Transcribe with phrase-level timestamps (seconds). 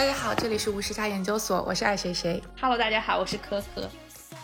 [0.00, 2.42] 大家好，这里是无时差研究所，我是爱谁谁。
[2.58, 3.86] Hello，大家好，我是可可。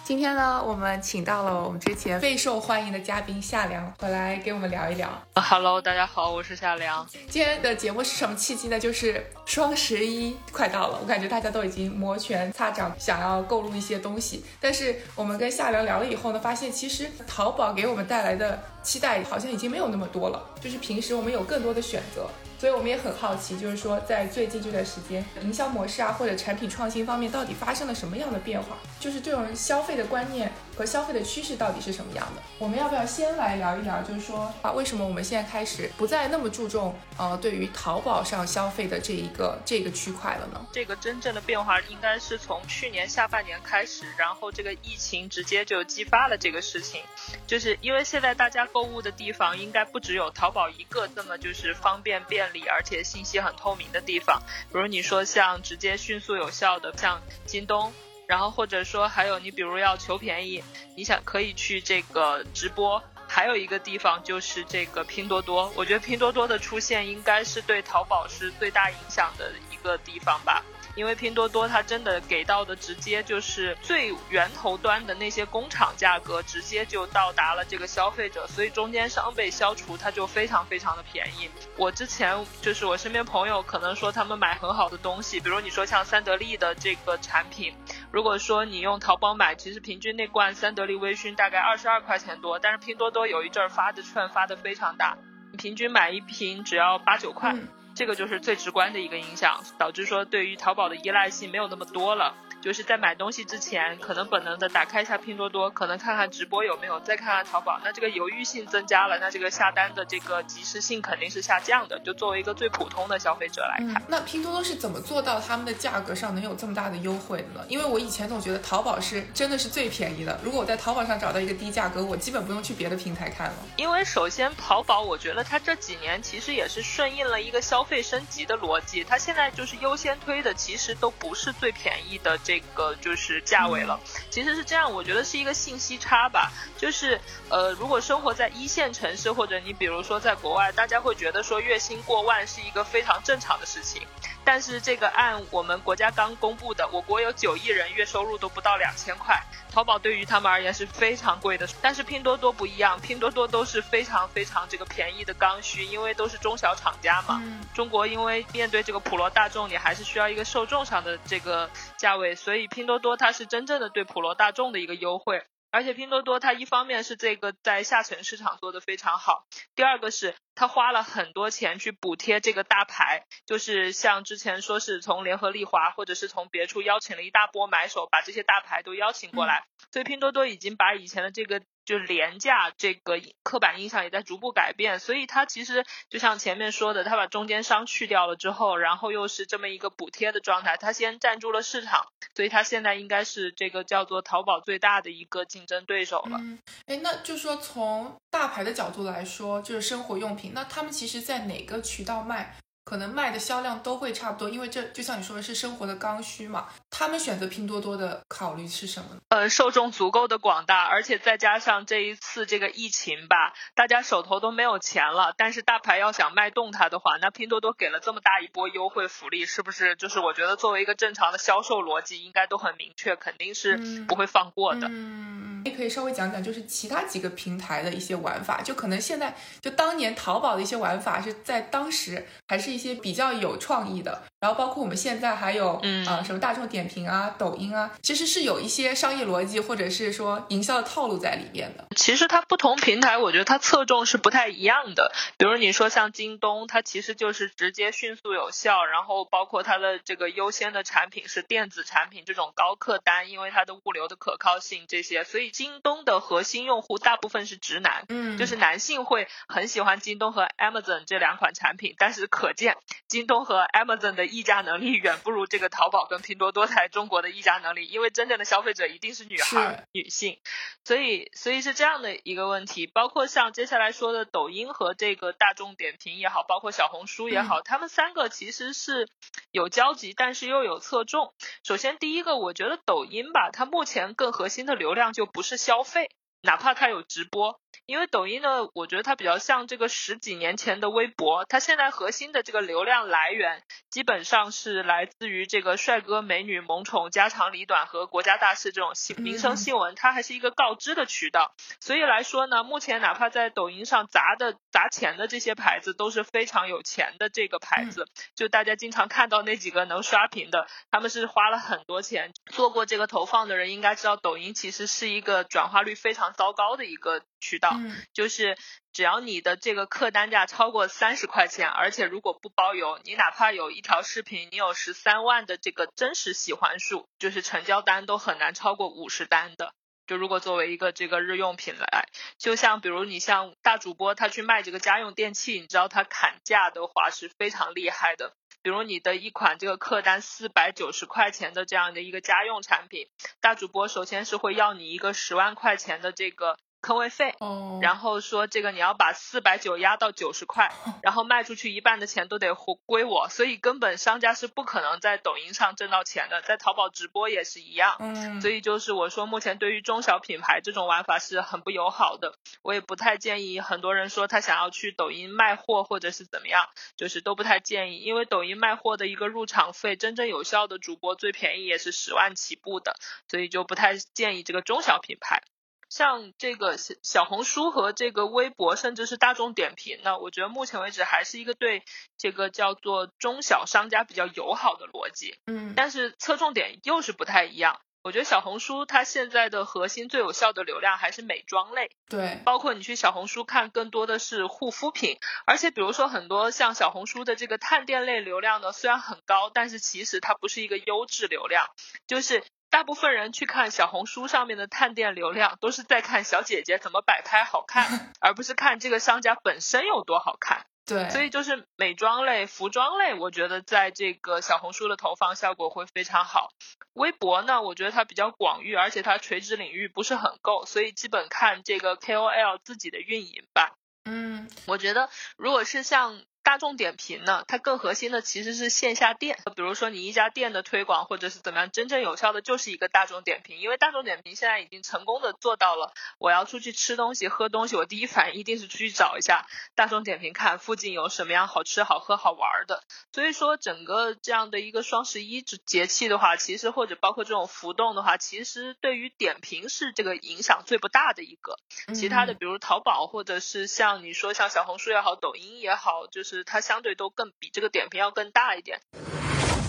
[0.04, 5.10] 今天呢，我们请到了我们之前备受欢迎的嘉宾夏良回来给我们聊一聊。
[5.34, 7.06] Hello，大家好，我是夏良。
[7.30, 8.78] 今天的节目是什么契机呢？
[8.78, 14.44] 就是双十一快到了，我感觉大家都已经摩拳擦掌，想要购入一些东西。
[14.60, 22.30] 但是我们跟夏良聊了以后呢，发现其实淘宝给我们带来的期待好像已经没有那么多了，就是平时我们有更多的选择。
[22.58, 28.78] 所以我们也很好奇，就是说在最近这段时间，营销模式啊或者产品创新方面到底发生了什么样的变化？
[28.98, 32.42] 就是这种消费的观念和消费的趋势到底是什么样的？
[32.58, 40.66] 我们要不要先来聊一聊，就是说啊，为什么我们现在开始不再那么注重呃对于淘宝上消费的这一个这个区块了呢？
[40.72, 47.00] 这个真正的变化应该是从去年下半年开始，然后这个疫情直接就激发了这个事情，
[47.46, 57.92] 就是因为现在大家购物的地方应该不只有淘宝一个这么就是方便便利，而且信息很透明的地方，比如你说像直接迅速有效的像京东。
[58.26, 60.62] 然后或者说还有你比如要求便宜，
[60.96, 65.72] 你想可以去这个直播，还有一个地方就是这个拼多多。
[65.76, 70.64] 我觉得拼多多的出现应该是对淘宝是最大影响的一个地方吧。
[70.96, 81.48] 因为拼多多它真的给到的直接就是最源头端的那些工厂价格，直接就到达了这个消费者，所以中间商被消除，它就非常非常的便宜。
[81.76, 87.74] 我之前就是我身边朋友可能说他们买很好的东西，比如你说像三得利的这个产品，
[88.10, 95.18] 如果说你用淘宝买，其实平均那罐三得利微醺大概二十二块钱多，但是拼多多有一阵儿发的券发的非常大，
[95.58, 97.54] 平均买一瓶只要八九块。
[97.96, 102.34] 这个就是最直观的一个影响，导致说对于淘宝的依赖性没有那么多了。
[102.66, 111.96] 就是在买东西之前，可能本能的打开一下拼多多，可能看看直播有没有，再看看淘宝，那这个犹豫性增加了，那这个下单的这个及时性肯定是下降的。
[112.00, 117.64] 就作为一个最普通的消费者来看，嗯，那拼多多是怎么做到他们的价格上能有这么大的优惠的呢？
[117.68, 123.54] 因为我以前总觉得淘宝是真的是最便宜的，如果我在淘宝上找到一个低价格，我基本不用去别的平台看了。
[123.76, 133.98] 因为首先淘宝，我觉得它这几年其实也是顺应了一个消费升级的逻辑，它现在就是优先推的其实都不是最便宜的这个就是价位了，
[134.30, 144.02] 其实是这样，我觉得是一个信息差吧，就是呃，如果生活在一线城市或者你比如说在国外，大家会觉得说月薪过万是一个非常正常的事情，
[144.46, 149.42] 但是这个按我们国家刚公布的，我国有九亿人月收入都不到两千块，
[149.72, 157.40] 淘宝对于他们而言是非常贵的，但是拼多多不一样，拼多多都是非常非常这个便宜的刚需，因为都是中小厂家嘛。
[157.42, 161.68] 嗯中国因为面对这个普罗大众，你还是需要一个受众上的这个
[161.98, 165.42] 价位，所以拼多多它是真正的对普罗大众的一个优惠。
[165.76, 169.44] 而且拼多多它一方面是这个在下沉市场做的非常好，
[169.74, 196.38] 第二个是它花了很多钱去补贴这个大牌，就是像之前说是从联合利华或者是从别处邀请了一大波买手，把这些大牌都邀请过来，所以拼多多已经把以前的这个就廉价这个刻板印象也在逐步改变，所以它其实就像前面说的，它把中间商去掉了之后，然后又是这么一个补贴的状态，它先占住了市场，所以它现在应该是这个叫做淘宝最大的一个竞争对手了。
[196.40, 206.68] 嗯，哎，那就说从大牌的角度来说，就是生活用品，那他们其实在哪个渠道卖，可能卖的销量都会差不多，因为这就像你说的是生活的刚需嘛。
[206.88, 209.20] 他们选择拼多多的考虑是什么呢？
[209.28, 224.86] 呃，受众足够的广大，而且再加上这一次这个疫情吧，大家手头都没有钱了，但是大牌要想卖动它的话，那拼多多给了这么大一波优惠福利，是不是就是我觉得作为一个正常的销售逻辑，应该都很明确，肯定是嗯不会放过的。
[224.88, 241.86] 嗯，你可以稍微讲讲，就是其他几个平台的一些玩法，就可能现在就当年淘宝的一些玩法是在当时还是一些比较有创意的，然后包括我们现在还有嗯啊、呃什么大众点评啊、抖音啊，其实是有一些商业逻辑或者是说营销的套路在里面的。
[241.96, 245.12] 其实它不同平台，我觉得它侧重是不太一样的。
[245.38, 258.04] 比如你说像京东，它其实就是直接迅速有效，然后包括它的这个优先的产品是电子产品这种高客单，因为它的物流的可靠性这些，所以京东的核心用户大部分是直男。
[258.08, 262.65] 嗯就是男性会很喜欢京东和 Amazon 这两款产品，但是可见
[263.08, 270.38] 京东和 Amazon 的议价能力远不如这个淘宝跟拼多多在中国的议价能力，因为真正的消费者一定是女孩、女性，
[270.84, 272.86] 所以所以是这样的一个问题。
[272.86, 279.08] 包括像接下来说的抖音和这个大众点评也好，包括小红书也好，他们三个其实是
[279.50, 281.34] 有交集，但是又有侧重。
[281.62, 286.10] 首先第一个，我觉得抖音吧，它目前更核心的流量就不是消费。
[286.42, 301.54] 哪怕它有直播，因为抖音呢，我觉得它比较像这个十几年前的微博，它现在核心的这个流量来源基本上是来自于这个帅哥美女萌宠家长里短和国家大事这种新民生新闻，它还是一个告知的渠道。
[301.80, 317.22] 所以来说呢，目前哪怕在抖音上砸的砸钱的这些牌子都是非常有钱的这个牌子，就大家经常看到那几个能刷屏的，他们是花了很多钱做过这个投放的人应该知道，抖音其实是一个转化率非常糟糕的一个。
[317.40, 317.76] 渠道
[318.12, 318.56] 就是
[318.92, 329.72] 只要你的这个客单价超过三十块钱，而且如果不包邮，你哪怕有一条视频，你有十三万的这个真实喜欢数，就是成交单都很难超过五十单的。
[330.06, 338.32] 就如果作为一个这个日用品来，就像比如你像大主播他去卖这个家用电器，你知道他砍价的话是非常厉害的。
[338.62, 343.08] 比如你的一款这个客单四百九十块钱的这样的一个家用产品，
[343.40, 346.56] 大主播首先是会要你一个十万块钱的这个。
[346.86, 347.34] 坑位费，
[347.82, 350.72] 然后说这个你要把四百九压到九十块，
[351.02, 357.96] 然后卖出去一半的钱都得归我，所以根本商家是不可能在抖音上挣到钱的，在淘宝直播也是一样。
[357.98, 372.94] 嗯，所以就是我说目前对于中小品牌这种玩法是很不友好的，我也不太建议很多人说他想要去抖音卖货或者是怎么样，就是都不太建议，因为抖音卖货的一个入场费，真正有效的主播最便宜也是十万起步的，
[373.28, 375.42] 所以就不太建议这个中小品牌。
[375.88, 381.84] 像这个小小红书和这个微博，甚至是大众点评呢，我觉得目前为止还是一个对
[382.18, 385.38] 这个叫做中小商家比较友好的逻辑。
[385.46, 387.80] 嗯，但是侧重点又是不太一样。
[388.02, 391.90] 我觉得小红书它现在的核心最有效的流量还是美妆类。
[392.08, 395.18] 对，包括你去小红书看，更多的是护肤品。
[395.44, 401.66] 而且比如说很多像小红书的这个探店类流量呢，虽然很高，但是其实它不是一个优质流量，
[402.06, 402.44] 就是。
[402.76, 410.66] 大部分人去看小红书上面的探店流量，都是在看小姐姐怎么摆拍好看， 而不是看这个商家本身有多好看。
[410.84, 416.50] 对，所以就是美妆类、服装类，我觉得在这个小红书的投放效果会非常好。
[416.92, 423.72] 微博呢，我觉得它比较广域，而且它垂直领域不是很够，所以基本看这个 KOL 自己的运营吧。
[424.04, 425.08] 嗯，我觉得
[425.38, 426.20] 如果是像。
[426.46, 439.44] 大众点评呢，它更核心的其实是线下店，比如说你一家店的推广或者是怎么样，真正有效的就是一个大众点评，因为大众点评现在已经成功的做到了，我要出去吃东西、喝东西，我第一反应一定是出去找一下
[439.74, 442.84] 大众点评，看附近有什么样好吃、好喝、好玩的。
[443.12, 451.56] 所以说，整个这样的一个双十一节气的话，其实或者包括这种浮动的话，其实对于点评是这个影响最不大的一个。
[451.92, 456.35] 其他的，比如淘宝或者是像你说像小红书也好、抖音也好，就是。
[456.44, 458.80] 它相对都更比这个点评要更大一点。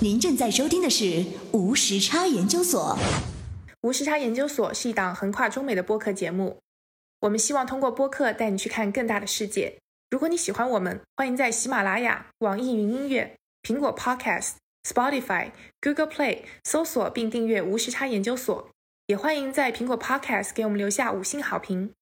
[0.01, 2.97] 您正在收听的是无时差研究所。
[3.81, 6.59] 无时差研究所是一档横跨中美的播客节目。
[7.21, 9.77] 我们希望通过播客带你去看更大的世界。
[10.09, 14.53] 如果你喜欢我们，欢迎在喜马拉雅、网易云音乐、苹果 Podcast、
[14.87, 18.69] Spotify、Google Play 搜索并订阅无时差研究所。
[19.07, 21.93] 也欢迎在苹果 Podcast 给我们留下五星好评。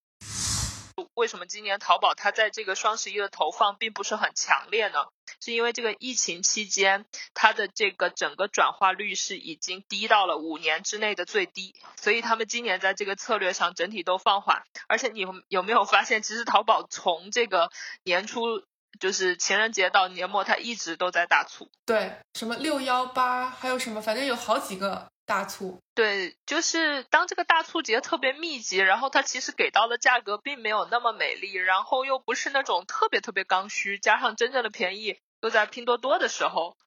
[1.13, 4.99] 为什么今年淘宝它在这个双十一的投放并不是很强烈呢？
[5.41, 14.63] 是因为这个疫情期间，它的这个整个转化率是已经低到了五年之内的最低，所以他们今年在这个策略上整体都放缓。
[14.87, 17.69] 而且你有没有发现，其实淘宝从这个
[18.03, 18.63] 年初
[18.99, 21.69] 就是情人节到年末，它一直都在大促。
[21.85, 25.07] 对，什么六幺八，还有什么，反正有好几个。
[25.25, 36.77] 大促对，就是当这个大促节特别密集，然后它其实给到的价格并没有那么美丽，然后又不是那种特别特别刚需，加上真正的便宜又在拼多多的时候，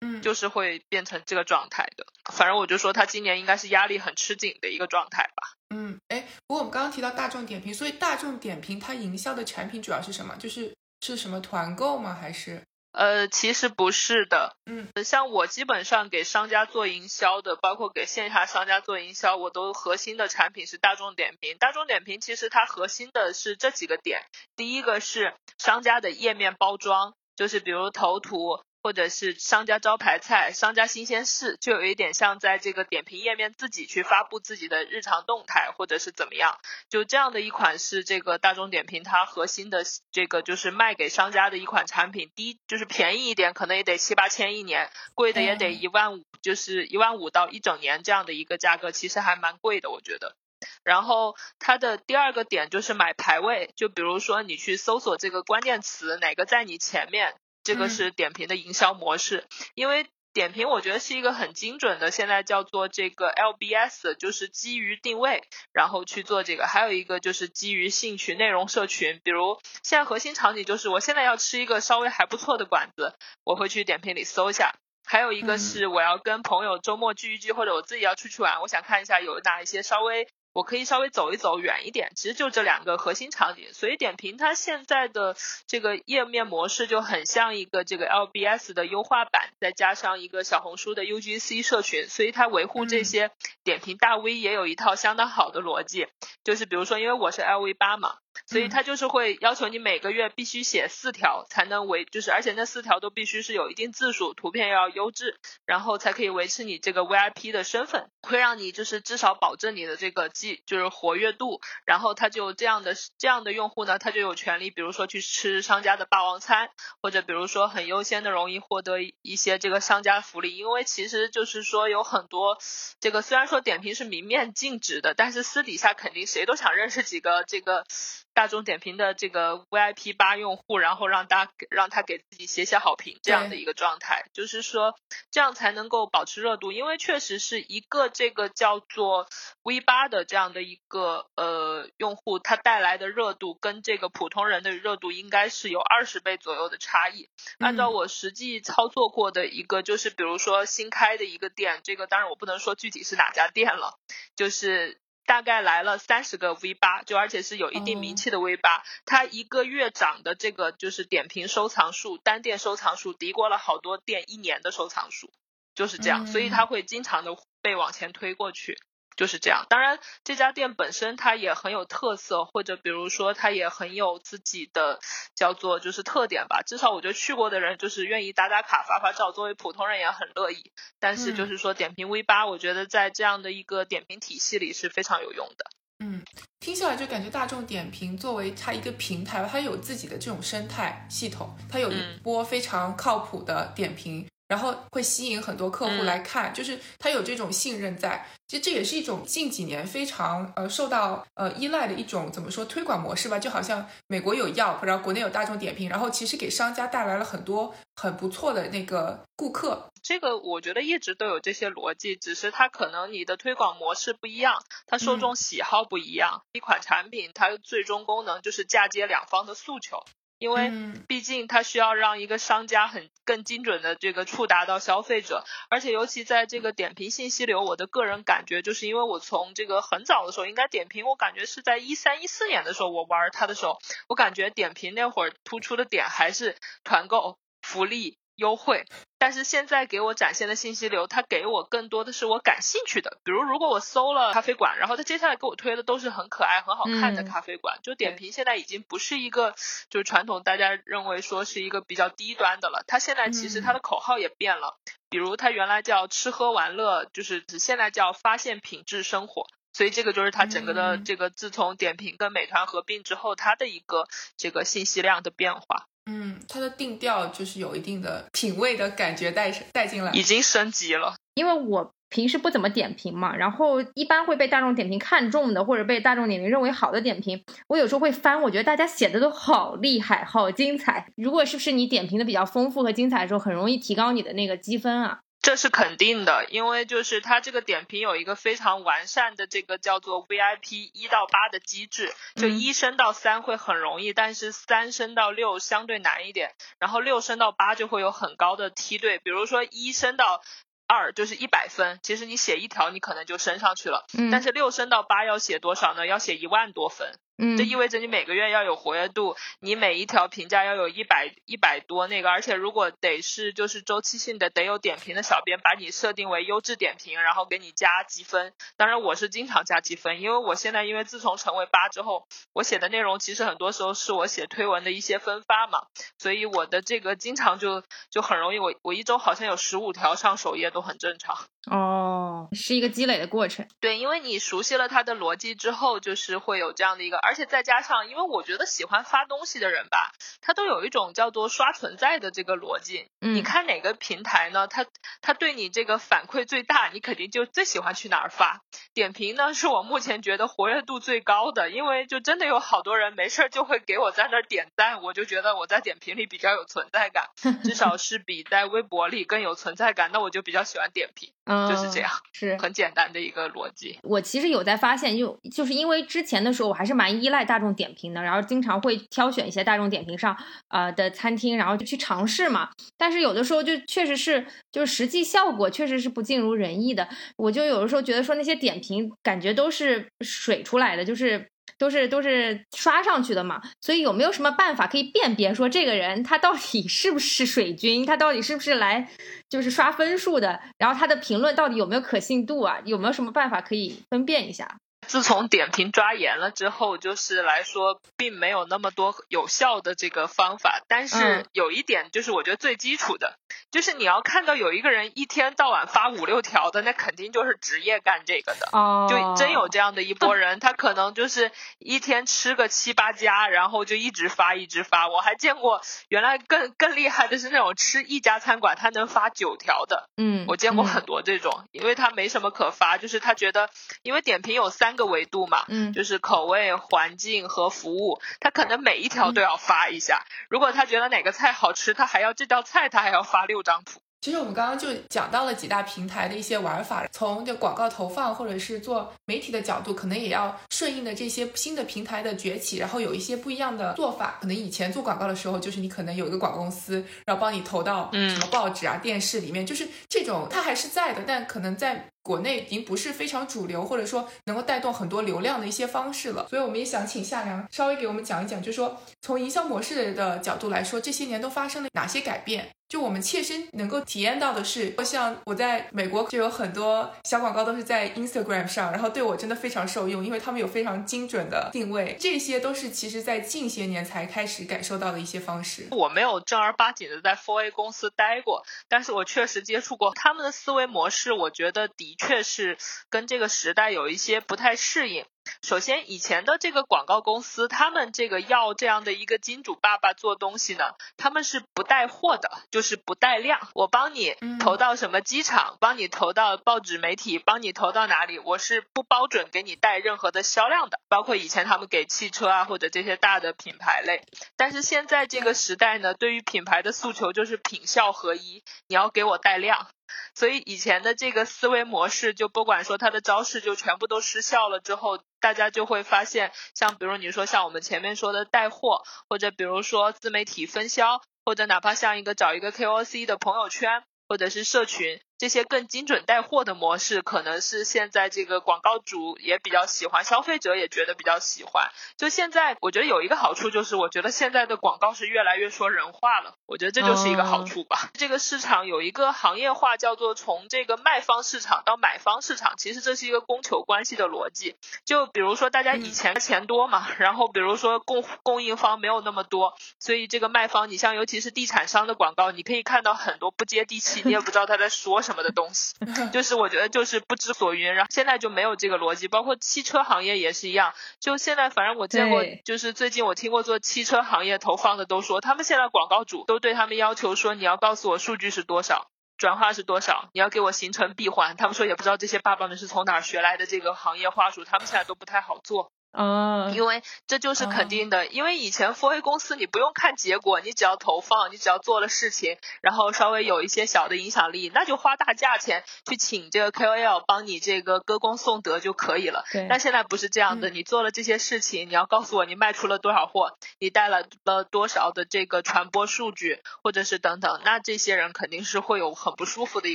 [0.00, 2.06] 嗯，就是会变成这个状态的。
[2.32, 5.56] 反正我就说它今年应该是压力很吃紧的一个状态吧。
[5.74, 10.36] 嗯，哎，不过我们刚刚提到大众点评，所以大众点评它营销的产品主要是什么？
[10.36, 12.14] 就是是什么团购吗？
[12.14, 12.62] 还是？
[12.92, 21.56] 呃，其实不是的，嗯，像我基本上给商家做营销的，包括给线下商家做营销，我都核心的产品是大众点评。
[21.58, 24.22] 大众点评其实它核心的是这几个点，
[24.56, 28.60] 第一个是商家的页面包装，就是比如头图。
[28.82, 36.58] 或者是商家招牌菜、商家新鲜事，就有一点像在这个点评页面自己去发布自己的日常动态，或者是怎么样，
[36.88, 42.30] 就这样的一款是这个大众点评它核心的这个就是卖给商家的一款产品。
[42.34, 50.36] 低就是便宜一点，可能也得七八千一年，贵的也得一万五，就是一万五到一整年这样的一个价格，其实还蛮贵的，我觉得。
[50.84, 57.34] 然后它的第二个点就是买排位，就比如说你去搜索这个关键词，哪个在你前面。
[57.62, 66.66] 这个是点评的营销模式，因为点评我觉得是一个很精准的，现在叫做这个 LBS，就是基于定位，然后去做这个。
[66.66, 73.14] 还有一个就是基于兴趣内容社群，比如现在核心场景就是我现在要吃一个稍微还不错的馆子，
[73.44, 74.74] 我会去点评里搜一下。
[75.04, 80.28] 还有一个是我要跟朋友周末聚一聚，或者我自己要出去玩，我想看一下有哪一些稍微。
[80.52, 83.72] 我可以稍微走一走远一点，其实就这两个核心场景。
[83.72, 93.30] 所以点评它现在的这个页面模式就很像一个这个 LBS 的优化版，再加上一个小红书的 UGC 社群，所以它维护这些
[93.62, 96.06] 点评大 V 也有一套相当好的逻辑。
[96.42, 98.16] 就是比如说，因为我是 LV 八嘛。
[98.50, 111.60] 所以他就是会要求你每个月必须写四条才能维，就是而且那四条都必须是有一定字数，图片要优质，然后才可以维持你这个 VIP 的身份，会让你就是至少保证你的这个记就是活跃度。
[111.84, 120.56] 然后他就这样的这样的用户呢，他就有权利，比如说去吃商家的霸王餐，或者比如说很优先的容易获得一些这个商家福利。
[120.56, 122.58] 因为其实就是说有很多
[122.98, 127.84] 这个虽然说点评是明面禁止的，但是私底下肯定谁都想认识几个这个。
[128.32, 134.94] 大众点评的这个 VIP 八用户，然后让大让他给自己写写好评，这样的一个状态，就是说
[135.30, 139.28] 这样才能够保持热度，因为确实是一个这个叫做
[139.62, 147.28] V 八的这样的一个呃用户，他带来的热度跟这个普通人的热度应该是有二十倍左右的差异。
[147.58, 153.98] 按照我实际操作过的一个，就是比如说新开的一个店，这个当然我不能说具体是哪家店了，
[154.34, 154.98] 就是。
[155.26, 165.32] 大概来了三十个 V 八，就而且是有一定名气的 V 八，它一个月涨的这个就是点评收藏数，单店收藏数敌过了好多店一年的收藏数，
[165.74, 168.76] 就是这样，所以它会经常的被往前推过去。
[169.20, 174.98] 就是这样，当然这家店本身它也很有特色，或者比如说它也很有自己的
[175.34, 176.62] 叫做就是特点吧。
[176.66, 180.72] 至少我觉得去过的人就是愿意打打卡、发发照，作为普通人也很乐意。
[180.98, 185.66] 但是就是说点评 V 八，我觉得在这样的一个点评体系里是非常有用的。
[186.02, 186.24] 嗯，
[186.60, 194.26] 听下来就感觉大众点评作为它一个平台，它有自己的这种生态系统，它有一波非常靠谱的点评。
[194.50, 198.26] 然后会吸引很多客户来看，就是他有这种信任在。
[198.48, 203.38] 其实这也是一种近几年非常呃受到呃依赖的一种怎么说推广模式吧？
[203.38, 209.88] 就好像美国有 Yelp，然后国内有大众点评，然后其实给商家带来了很多很不错的那个顾客。
[210.02, 216.42] 这个我觉得一直都有这些逻辑，只是它可能你的推广模式不一样，它受众喜好不一样。
[216.52, 220.02] 一款产品它最终功能就是嫁接两方的诉求。
[220.40, 220.72] 因为
[221.06, 233.78] 毕竟它需要让一个商家很更精准的这个触达到消费者，而且尤其在这个点评信息流，我的个人感觉就是因为我从这个很早的时候，应该点评，我感觉是在一三一四年的时候，我玩它的时候，
[234.08, 238.16] 我感觉点评那会儿突出的点还是团购福利。
[238.36, 238.86] 优惠，
[239.18, 243.18] 但是现在给我展现的信息流，它给我更多的是我感兴趣的。
[243.22, 247.78] 比如，如果我搜了咖啡馆，然后它接下来给我推的都是很可爱、很好看的咖啡馆。
[247.82, 249.54] 就点评现在已经不是一个
[249.90, 254.78] 就是传统大家认为说是一个比较低端的了，它现在其实它的口号也变了。
[255.10, 259.46] 比如它原来叫吃喝玩乐，就是现在叫发现品质生活。
[259.72, 265.86] 所以这个就是它整个的这个自从点评跟美团合并之后，它的一个这个信息量的变化。
[266.12, 271.14] 嗯，它的定调就是有一定的品味的感觉带带进来，已经升级了。
[271.34, 281.06] 因为我平时不怎么点评嘛，然后一般会被大众点评看中的，或者被大众点评认为好的点评，我有时候会翻，我觉得大家写的都好厉害，好精彩。
[281.14, 285.20] 如果是不是你点评的比较丰富和精彩的时候，很容易提高你的那个积分啊？
[285.42, 300.42] 这是肯定的，因为就是它这个点评有一个非常完善的这个叫做 VIP 一到八的机制，就一升到三会很容易，但是三升到六相对难一点，然后六升到八就会有很高的梯队，比如说一升到
[300.86, 306.06] 二就是一百分，其实你写一条你可能就升上去了，但是六升到八要写多少呢？
[306.06, 307.14] 要写一万多分。
[307.56, 318.52] 这意味着你每个月要有活跃度，你每一条评价要有一百一百多那个，而且如果得是就是周期性的，得有点评的小编把你设定为优质点评，然后给你加积分。
[318.76, 325.84] 当然我是经常加积分，因为我现在因为自从成为八之后，我写的内容其实很多时候是我写推文的一些分发嘛，
[326.18, 331.38] 所以我的这个经常就就很容易，我我一周好像有十五条上首页都很正常。
[331.70, 333.66] 哦，是一个积累的过程。
[333.80, 337.29] 对，因为你熟悉了它的逻辑之后，就是会有这样的一个。
[337.30, 340.10] 而且再加上，因为我觉得喜欢发东西的人吧，
[340.40, 343.06] 他都有一种叫做刷存在的这个逻辑。
[343.20, 344.66] 嗯你看哪个平台呢？
[344.66, 344.84] 他
[345.20, 348.62] 他对你这个反馈最大，你肯定就最喜欢去哪儿发。
[348.94, 357.26] 点评呢，是我目前觉得活跃度最高的，因为就真的有好多人没事儿就会给我在那儿点赞，我就觉得我在点评里比较有存在感，
[357.62, 360.10] 至少是比在微博里更有存在感。
[360.12, 364.00] 那我就比较喜欢点评， 嗯，就是这样，是很简单的一个逻辑。
[364.02, 370.36] 我其实有在发现，就就是因为之前的时候我还是蛮依赖大众点评的，然后经常会挑选一些大众点评上
[370.68, 372.70] 呃的餐厅，然后就去尝试嘛。
[372.96, 377.08] 但是有的时候就确实是就是实际效果确实是不尽如人意的。
[377.36, 381.46] 我就有的时候觉得说那些点评感觉都是水出来的，就是。
[381.78, 389.08] 都是都是刷上去的嘛，所以有没有什么办法可以辨别说这个人他到底是不是水军，他到底是不是来
[389.48, 392.78] 就是刷分数的，然后他的评论到底有没有可信度啊？
[392.84, 394.76] 有没有什么办法可以分辨一下？
[395.10, 400.82] 自从点评抓严了之后，就是来说，并没有那么多有效的这个方法。
[400.86, 403.36] 但是嗯有一点，就是我觉得最基础的，
[403.72, 408.68] 就是你要看到有一个人一天到晚发五六条的，那肯定就是职业干这个的。
[408.70, 411.50] 哦，就真有这样的一波人，他可能就是
[411.80, 415.08] 一天吃个七八家，然后就一直发一直发。
[415.08, 423.70] 我还见过，原来更更厉害的是那种吃一家餐馆他能发九条的，嗯，我见过嗯很多这种，因为他没什么可发，就是他觉得，
[424.04, 430.24] 因为点评有三个维度嘛，嗯就是口味、环境和服务，他可能每一条都要发一下。
[430.48, 434.00] 如果他觉得哪个菜好吃，他还要这道菜他还要发六张图。
[434.22, 444.36] 其实我们刚刚就讲到了几大平台的一些玩法，从这广告投放或者是做媒体的角度，可能也要顺应的这些新的平台的崛起，然后有一些不一样的做法。
[444.38, 452.06] 可能以前做广告的时候，就是你可能有一个广告公司，然后帮你投到嗯什么报纸啊、电视里面，就是这种它还是在的，但可能在。
[452.22, 462.70] 国内已经不是非常主流，或者说能够带动很多流量的一些方式了，所以我们也想请夏良稍微给我们讲一讲，就是说从营销模式的角度来说，这些年都发生了哪些改变？
[462.88, 475.86] 就我们切身能够体验到的是，像我在美国就有很多小广告都是在 Instagram 上，然后对我真的非常受用，因为他们有非常精准的定位，这些都是其实在近些年才开始感受到的一些方式。
[475.92, 485.26] 我没有正儿八经的在 4A 公司待过，但是我确实接触过他们的思维模式，我觉得的确是跟这个时代有一些不太适应。
[485.62, 493.68] 首先，以前的这个广告公司，他们这个要这样的一个金主爸爸做东西呢，他们是不带货的，就是不带量。
[493.74, 501.00] 我帮你投到什么机场，帮你投到报纸媒体，帮你投到哪里，我是不包准给你带任何的销量的。
[501.08, 504.22] 包括以前他们给汽车啊或者这些大的品牌类，
[504.56, 509.88] 但是现在这个时代呢，对于品牌的诉求就是品效合一，你要给我带量。
[510.34, 525.20] 所以以前的这个思维模式，就不管说它的招式就全部都失效了之后，大家就会发现，像比如你说像我们前面说的带货，或者比如说自媒体分销，或者哪怕像一个找一个 KOC 的朋友圈，或者是社群。
[525.40, 531.88] 这些更精准带货的模式，可能是现在这个广告主也比较喜欢，消费者也觉得比较喜欢。
[532.18, 538.10] 就现在，我觉得有一个好处就是，我觉得现在的广告是越来越说人话了，我觉得这就是一个好处吧。
[538.12, 544.76] 这个市场有一个行业化，叫做从这个卖方市场到买方市场，其实这是一个供求关系的逻辑。
[545.06, 555.29] 就比如说大家以前钱多嘛，然后比如说供供应方没有那么多，所以这个卖方，你像尤其是地产商的广告，你可以看到很多不接地气，你也不知道他在说什么。
[555.30, 555.94] 什么的东西，
[556.32, 557.94] 就是我觉得就是不知所云。
[557.94, 560.92] 然后现在就没有这个逻辑，包括汽车行业也是一样。
[561.20, 571.56] 就现在，反正我见过，就是最近我听过做汽车行业投放的都说，他们现在广告主都对他们要求说，你要告诉我数据是多少，转化是多少，你要给我形成闭环。
[571.56, 575.92] 他们说也不知道这些爸爸们是从哪儿学来的这个行业话术，他们现在都不太好做。
[576.12, 589.44] 哦，因为这就是肯定的，因为以前 4A 公司你不用看结果，你只要投放，你只要做了事情，然后稍微有一些小的影响力，那就花大价钱去请这个 KOL 帮你这个歌功颂德就可以了。
[589.52, 589.68] 对。
[589.70, 599.94] 但现在不是这样的，你做了这些事情，你要告诉我你卖出了多少货，你带来了多少的这个传播数据，或者是等等，那这些人肯定是会有很不舒服的一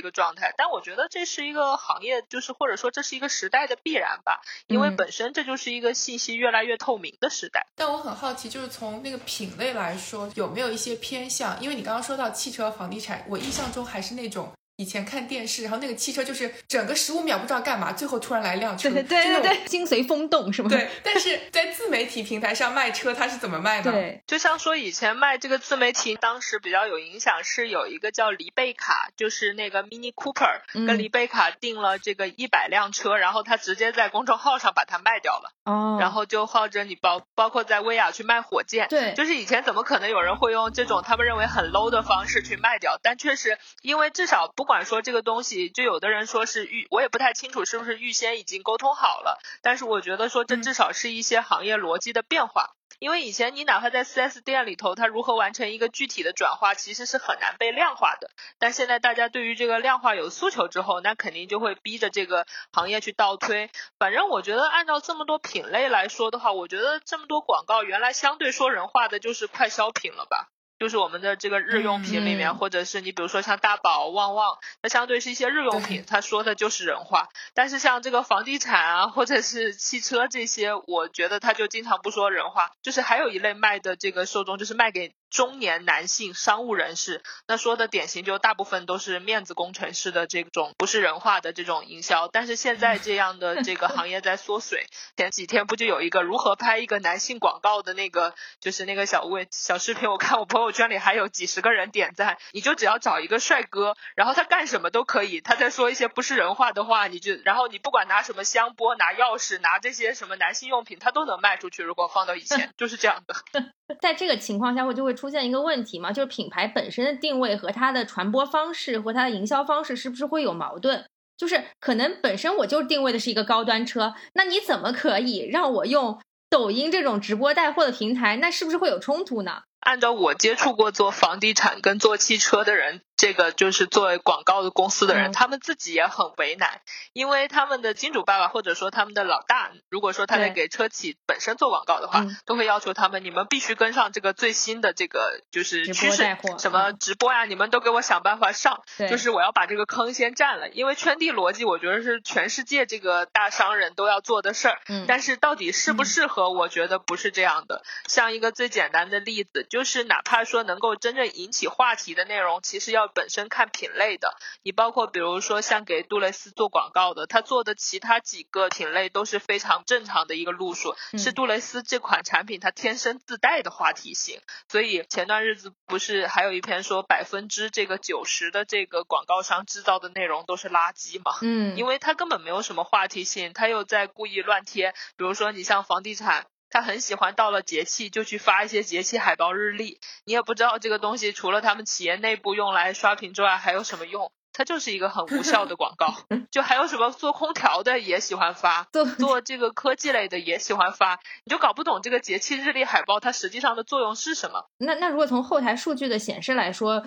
[0.00, 0.54] 个状态。
[0.56, 5.94] 但我觉得这是一个行业，就是或者说这是一个时代的必然吧，因为本身这就是一个。
[6.06, 11.60] 信息越来越透明的时代，但我很好奇，就是从那个品类来说，有没有一些偏向？
[11.60, 20.68] 因为你刚刚说到汽车、房地产，我印象中还是那种以前看电视，然后那个汽车就是整个十五秒不知道干嘛，最后突然来一辆车，对对对对，心随风动是吗？
[20.68, 23.90] 对，但是在自媒体平台上卖车，它是怎么卖的？
[23.90, 35.52] 对，就像说以前卖这个自媒体，当时比较有影响是有一个叫黎贝卡，就是那个 Mini Cooper 跟黎贝卡订了这个一百辆车，然后他直接在公众号上把它卖掉了。
[35.64, 43.00] 哦，然后就号着你包包括在薇娅去卖火箭，对，就是以前怎么可能有人会用这种他们认为很 low 的方式去卖掉？
[43.02, 49.38] 但确实，因为至少不管说这个东西，就有的人说是预，我也不太清楚是不是预先已经沟通好了。
[49.62, 52.74] 但是我觉得说这至少是一些行业逻辑的变化。
[52.98, 58.30] 因为以前你哪怕在 4S 店里头，它如何完成一个具体的转化，其实是很难被量化的。
[58.58, 63.70] 但现在大家对于这个量化有诉求之后，那肯定就会逼着这个行业去倒推。
[63.98, 70.48] 反正我觉得按照这么多品类来说的话，我觉得这么多广告，原来相对说人话的就是快消品了吧。
[70.78, 77.28] 就是我们的这个日用品里面，或者是你比如说像大宝、旺旺，那相对是一些日用品，他说的就是人话。
[77.54, 82.70] 但是像这个房地产啊，或者是汽车这些，我觉得他就经常不说人话。
[82.82, 85.14] 就是还有一类卖的这个受众，就是卖给。
[85.30, 92.28] 中年男性商务人士，那说的典型就大部分都是面子工程师的这种不是人话的这种营销。
[92.28, 94.86] 但是现在这样的这个行业在缩水。
[95.16, 102.38] 前几天不就有一个如何拍一个男性广告的那个，就是那个小微小视频，我看我朋友圈里还有几十个人点赞。
[102.52, 111.82] 你就只要找一个帅哥，然后他干什么都可以，他在说一些不是人话的话，你就然后你不管拿什么香波、拿钥匙、拿这些什么男性用品，他都能卖出去。
[111.82, 113.34] 如果放到以前就是这样的。
[114.00, 121.04] 在这个情况下，我就会出现一个问题吗，就是品牌本身的定位和它的传播方式和它的营销方式是不是会有矛盾？
[121.36, 128.36] 就是可能本身我就定位的是一个高端车，那你怎么可以让我用抖音这种直播带货的平台？
[128.36, 129.62] 那是不是会有冲突呢？
[129.80, 133.02] 按照我接触过做房地产跟做汽车的人。
[133.16, 136.82] 这个就是作为广告的公司的人，他们自己也很为难，
[137.14, 150.68] 因为他们的金主爸爸或者说他们的老大，如果说他在给车企本身做广告的话，都会要求他们，你们必须跟上这个最新的这个就是趋势，什么直播呀，你们都给我想办法上，就是我要把这个坑先占了。
[150.68, 157.82] 因为圈地逻辑，我觉得是全世界这个大商人都要做的事儿，但是到底适不适合，我觉得不是这样的。
[158.08, 163.05] 像一个最简单的例子，就是哪怕说能够真正引起话题的内容，其实要。
[163.08, 174.40] 本身看品类的，你包括比如说像给杜蕾斯做广告的，他做的其他几个品类都是非常正常的一个路数，是杜蕾斯这款产品它天生自带的话题性。
[174.68, 181.38] 所以前段日子不是还有一篇说百分之这个九十的这个广告商制造的内容都是垃圾嘛？
[181.42, 186.46] 嗯，因为它根本没有什么话题性，他又在故意乱贴，比如说你像房地产。
[186.68, 196.14] 他很喜欢到了节气就去发一些节气海报日历，你也不知道这个东西除了他们企业内部用来刷屏之外还有什么用，它就是一个很无效的广告。
[196.50, 204.66] 就还有什么做空调的也喜欢发，做做这个科技类的也喜欢发，你就搞不懂这个节气日历海报它实际上的作用是什么。
[204.78, 207.04] 那那如果从后台数据的显示来说，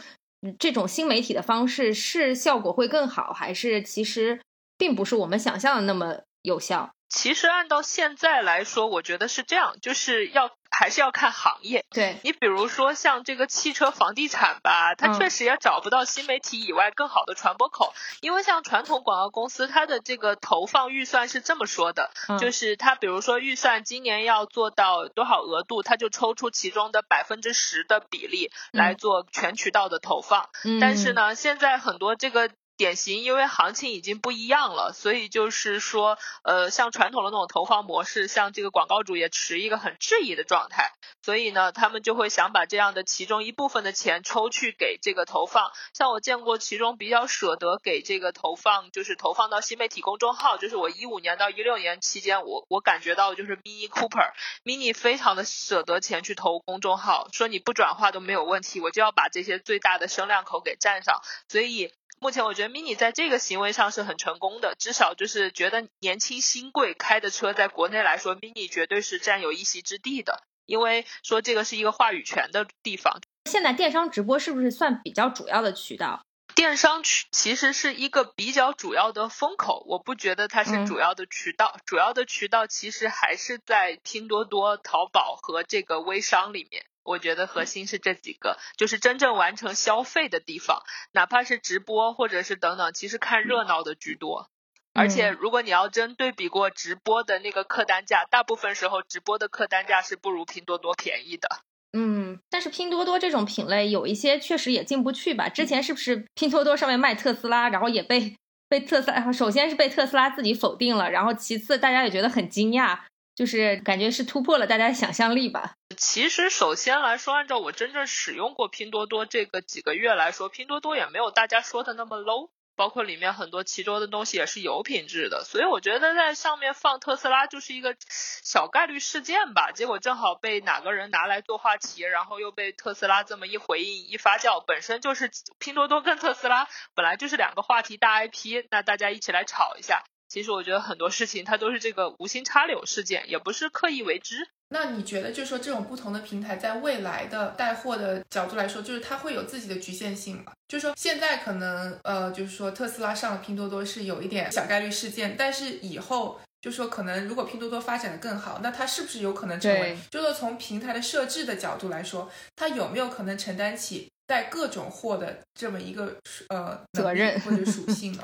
[0.58, 4.40] 这种新媒体的方式是效果会更好，还是其实
[4.78, 6.92] 并不是我们想象的那么有效？
[7.10, 11.84] 其实按照现在来说，我觉得是这样，就是要还是要看行业。
[11.90, 30.50] 对你比如说像这个汽车房地产吧，它确实也找不到新媒体以外更好的传播口，因为像传统广告公司，它的这个投放预算是这么说的，就是它比如说预算今年要做到多少额度，它就抽出其中的百分之十的比例来做全渠道的投放。
[30.80, 32.52] 但是呢，现在很多这个。
[32.80, 45.74] 典型，因为行情已经不一样了，所以就是说，呃，像传统的那种投放模式，像这个广告主也持一个很质疑的状态，所以呢，他们就会想把这样的其中一部分的钱抽去给这个投放。
[45.94, 61.92] 像我见过其中比较舍得给这个投放，就是投放到新媒体公众号，就是我一五年到一六年期间，我我感觉到就是 Mini Cooper，Mini 非常的舍得钱去投公众号，说你不转化都没有问题，我就要把这些最大的声量口给占上，所以。
[62.22, 73.22] 目前我觉得 Mini 在这个行为上是很成功的，至少就是觉得年轻新贵开的车，在国内来说，Mini 绝对是占有一席之地的，因为说这个是一个话语权的地方。
[73.46, 76.26] 现在电商直播是不是算比较主要的渠道？
[76.56, 86.86] 电商渠其实是一个比较主要的风口，我不觉得它是主要的渠道，主要的渠道其实还是在拼多多、淘宝和这个微商里面。
[87.10, 94.48] 我觉得核心是这几个，就是真正完成消费的地方，哪怕是直播或者是等等，其实看热闹的居多。
[94.94, 101.50] 而且如果你要真对比过直播的那个客单价，大部分时候直播的客单价是不如拼多多便宜的。
[101.94, 105.50] 嗯，但是拼多多这种品类有一些确实也进不去吧？
[105.50, 108.36] 之前是不是拼多多上面卖特斯拉，然后也被
[108.68, 113.00] 被特斯拉，首先是被特斯拉自己否定了，然后其次大家也觉得很惊讶，
[113.40, 115.76] 就是感觉是突破了大家的想象力吧。
[115.96, 122.50] 其实首先来说，按照我真正使用过拼多多这个几个月来说，拼多多也没有大家说的那么 low。
[122.76, 127.96] 包括里面很多其中的东西也是有品质的，所以我觉得在上面放特斯拉就是一个
[128.42, 129.72] 小概率事件吧。
[129.74, 140.04] 结果正好被哪个人拿来做话题，然后又被特斯拉这么一回应一发酵，本身就是拼多多跟特斯拉本来就是两个话题大 IP，那大家一起来炒一下。
[140.30, 144.48] 其实我觉得很多事情它都是这个无心插柳事件，也不是刻意为之。
[144.70, 150.52] 那你觉得，就是说这种不同的平台在未来的带货的角度来说，就是它会有自己的局限性吗？
[150.68, 159.98] 就是说现在可能呃，就是说特斯拉上了拼多多是有一点小概率事件，但是以后就说可能如果拼多多发展的更好，那它是不是有可能成为？
[160.12, 166.16] 就是说从平台的设置的角度来说，它有没有可能承担起带各种货的这么一个
[166.50, 168.24] 呃责任或者属性呢？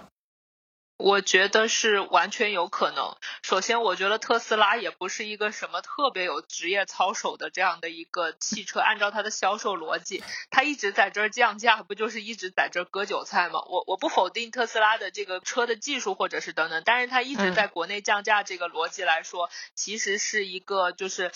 [0.98, 3.18] 我觉得是完全有可能。
[3.44, 8.80] 首先，我觉得特斯拉也不是一个什么特别有职业操守的这样的一个汽车。
[8.80, 13.60] 按照它的销售逻辑，它一直在这儿降价，不就是一直在这儿割韭菜吗？
[13.68, 21.30] 我我不否定特斯拉的这个车的技术或者是等等，但是它一直在国内降价这个逻辑来说，其实是一个就是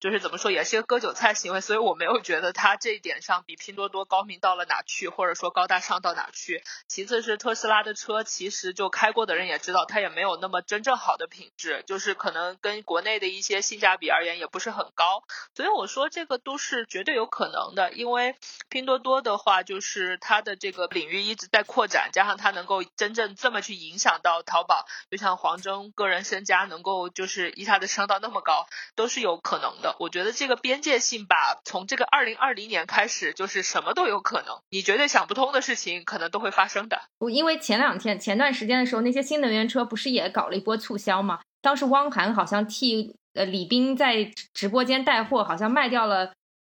[0.00, 1.60] 就是怎么说，也是一个割韭菜行为。
[1.60, 6.64] 所以我没有觉得它这一点上比拼多多高明到了哪去，或者说高大上到哪去。
[6.88, 9.03] 其次是特斯拉的车其实就开。
[9.04, 15.24] 开过的人也知道，它也没有那么真正好的品质，就是可能跟国内的一些性价比而言也不是很高。
[15.54, 18.34] 所以我说这个都是绝对有可能的，因为
[18.70, 29.96] 拼多多的话，就是它的这个领域一直在扩展，加上它能够真正这么去影响到淘宝，就像黄峥个人身家能够就是一下子升到那么高，都是有可能的。
[30.00, 37.02] 我觉得这个边界性吧，从这个二零二零年开始，就是什么都有可能，你绝对想不通的事情，可能都会发生的。
[37.18, 38.93] 我因为前两天前段时间的时候。
[38.94, 41.40] 时候那些新能源车不是也搞了一波促销吗？
[41.60, 46.32] 当时汪涵好像替呃李斌在直播间带货，好像卖掉了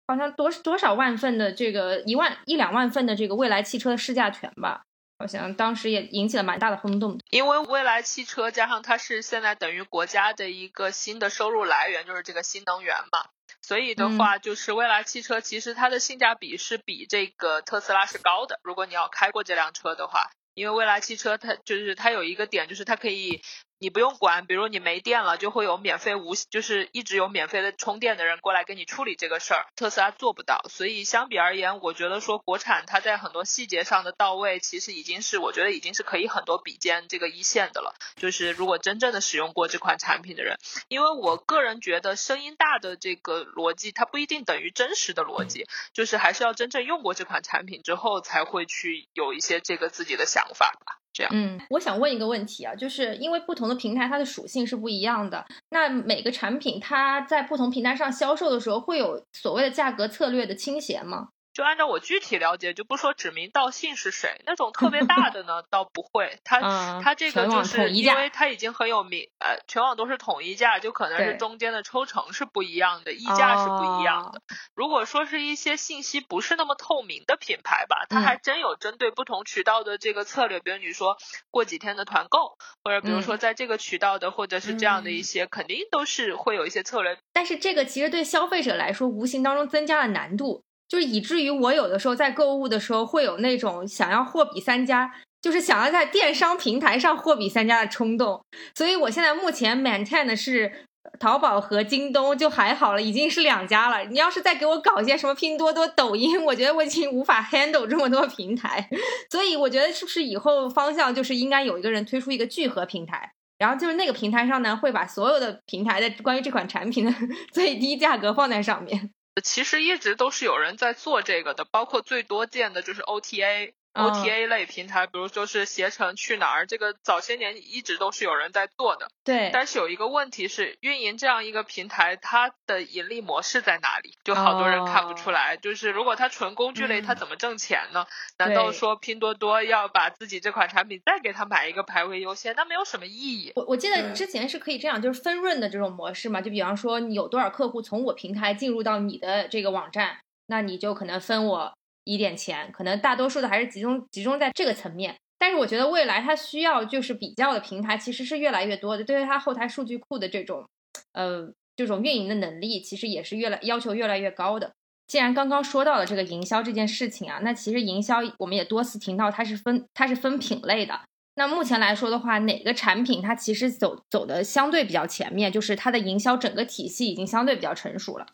[0.07, 4.83] 好像多多少万份的这个一万一两万份的这个蔚来汽车的试驾权吧，
[5.19, 7.19] 好像当时也引起了蛮大的轰动。
[7.31, 13.25] 因为蔚来汽车加上它是现在等于国家的一个新的收入来源，就是这个新能源嘛，
[13.61, 18.59] 所以的话就是蔚来汽车其实它的性价比是比这个特斯拉是高的。
[18.63, 20.29] 如果你要开过这辆车的话。
[20.55, 23.43] 因为蔚来汽车它就是它有一个点，就是它可以。
[23.77, 29.65] 你不用管，比如你没电了，就会有免费无就是一直有免费的充电的人过来给你处理这个事儿。
[29.75, 37.93] 特斯拉做不到，所以相比而言，我觉得说国产它在很多细节上的到位，其实已经是我觉得已经是可以很多比肩这个一线的了。
[38.15, 40.57] 就是如果真正的使用过这款产品的人，
[40.87, 51.01] 因为我个人觉得声音大的这个逻辑，它不一定等于真实的逻辑，就是还是要真正用过这款产品之后，才会去有一些这个自己的想法吧。
[51.31, 61.29] 嗯，我想问一个问题啊，就是因为不同的平台它的属性是不一样的，那每个产品它在不同平台上销售的时候，会有所谓的价格策略的倾斜吗？
[61.55, 66.37] 就按照我具体了解，就不说指名道姓是谁，那种特别大的呢， 倒不会。
[66.43, 66.59] 他
[66.99, 74.41] 他这个就是因为他已经很有名，呃，全网都是统一价，就可能是中间的抽成是不一样的，溢价是不一样的。
[74.75, 81.15] 如果说是一些信息不是那么透明的品牌吧，它还真有针对不同渠道的这个策略，比如你说
[81.51, 87.17] 过几天的团购，或者比如说在这个渠道的，或者是这样的一些，肯定都是会有一些策略。
[87.31, 90.65] 但是这个其实对消费者来说，无形当中增加了难度。
[90.87, 98.43] 就是以至于我有的时候在购物的时候会有那种想要货比三家，就是想要在电商平台上货比三家的冲动。
[98.75, 100.85] 所以我现在目前 maintain 的是
[101.19, 104.03] 淘宝和京东就还好了，已经是两家了。
[104.05, 108.89] 你要是再给我搞一些什么拼多多、抖音，我觉得我已经无法 handle 这么多平台。
[109.29, 117.13] 所以我觉得是不是以后方向就是应该有一个人推出一个聚合平台，然后就是那个平台上呢会把所有的平台的关于这款产品的
[117.53, 119.11] 最低价格放在上面。
[119.43, 123.73] 其实一直都是有人在做这个的，包括最多见的就是 OTA。
[123.95, 129.07] OTA 类平台，比如说是携程、去哪儿，这个早些年一直都是有人在做的。
[129.23, 129.49] 对。
[129.53, 134.17] 但是有一个问题是，运营这样一个平台，它的盈利模式在哪里？
[134.23, 135.57] 就好多人看不出来。
[135.57, 138.05] 就是如果它纯工具类，它怎么挣钱呢？
[138.37, 142.53] 难道说拼多多要把自己这款产品再给他买一个排位优先？
[142.55, 143.53] 那没有什么意义。
[143.55, 146.41] 我我记得之前是可以这样，就是分润的这种模式嘛。
[146.41, 151.73] 就比方说，你有多少客户从我平台进入到你的这个网站，那你就可能分我。
[152.05, 160.65] 一点钱，可能大多数的还是集中集中在这个层面，但是我觉得未来它需要就是比较的平台，其实是越来越多的，对于它后台数据库的这种，
[161.11, 164.71] 呃，这种运营的能力，其实也是越来要求越来越高的。
[165.07, 171.01] 既然刚刚说到了这个营销这件事情啊，那其实营销我们也多次听到它是分它是分品类的。
[171.35, 178.25] 那目前来说的话，哪个产品它其实走走的相对比较前面，就是它的营销整个体系已经相对比较成熟了。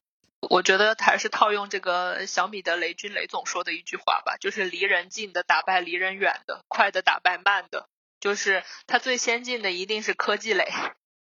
[0.49, 7.87] 我觉得还是套用这个小米的雷军雷总说的一句话吧，就是离人近的打败离人远的，快的打败慢的，
[8.19, 10.67] 就是它最先进的一定是科技类，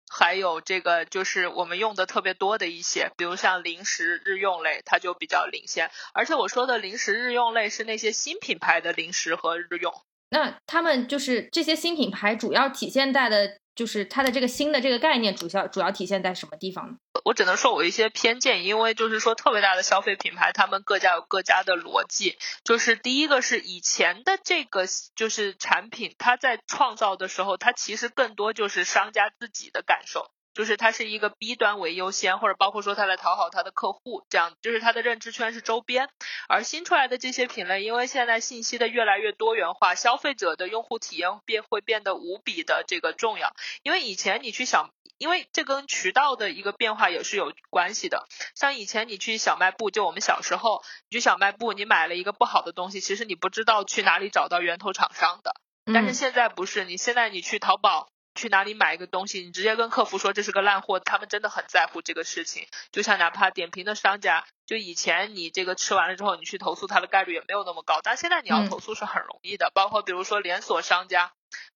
[0.09, 5.91] 还有这个就是我们用的特别多的一些，比如像零食日用类，它就比较领先。
[6.15, 9.93] 而且我说的零食日用类是那些新品牌的零食和日用。
[10.31, 13.59] 那他们就是这些新品牌，主要体现在的。
[13.79, 16.97] 就是它的这个新的这个概念，主要主要体现在什么地方呢？
[17.25, 22.37] 我只能说我一些偏见，因为就是说特别大的消费品牌，他们各家有各家的逻辑。
[22.65, 30.29] 就是第一个是以前的这个就是产品，它在创造的时候，它其实更多就是商家自己的感受。
[30.55, 36.09] 就是它是一个 B 端为优先，或者包括说它来讨好它的客户，这样就是它的认知圈是周边。
[36.49, 43.55] 而新出来的这些品类，因为现在信息的越来越多元化，消费者的用户体验变会变得无比的这个重要。
[43.83, 48.27] 因为以前你去想，因为这跟渠道的一个变化也是有关系的。
[48.55, 55.55] 像以前你去小卖部，就我们小时候，你去小卖部，你买了一个不好的东西，其实你不知道去哪里找到源头厂商的。
[55.95, 58.09] 但是现在不是，你现在你去淘宝。
[58.39, 62.67] 去哪里买一个东西，你直接跟客服说这是个烂货，他们真的很在乎这个事情。
[62.93, 69.71] 就像哪怕点评的商家，就以前你这个吃完了之后，你去投诉他的概率也没有那么高，但现在你要投诉是很容易的。
[69.75, 71.33] 包括比如说连锁商家，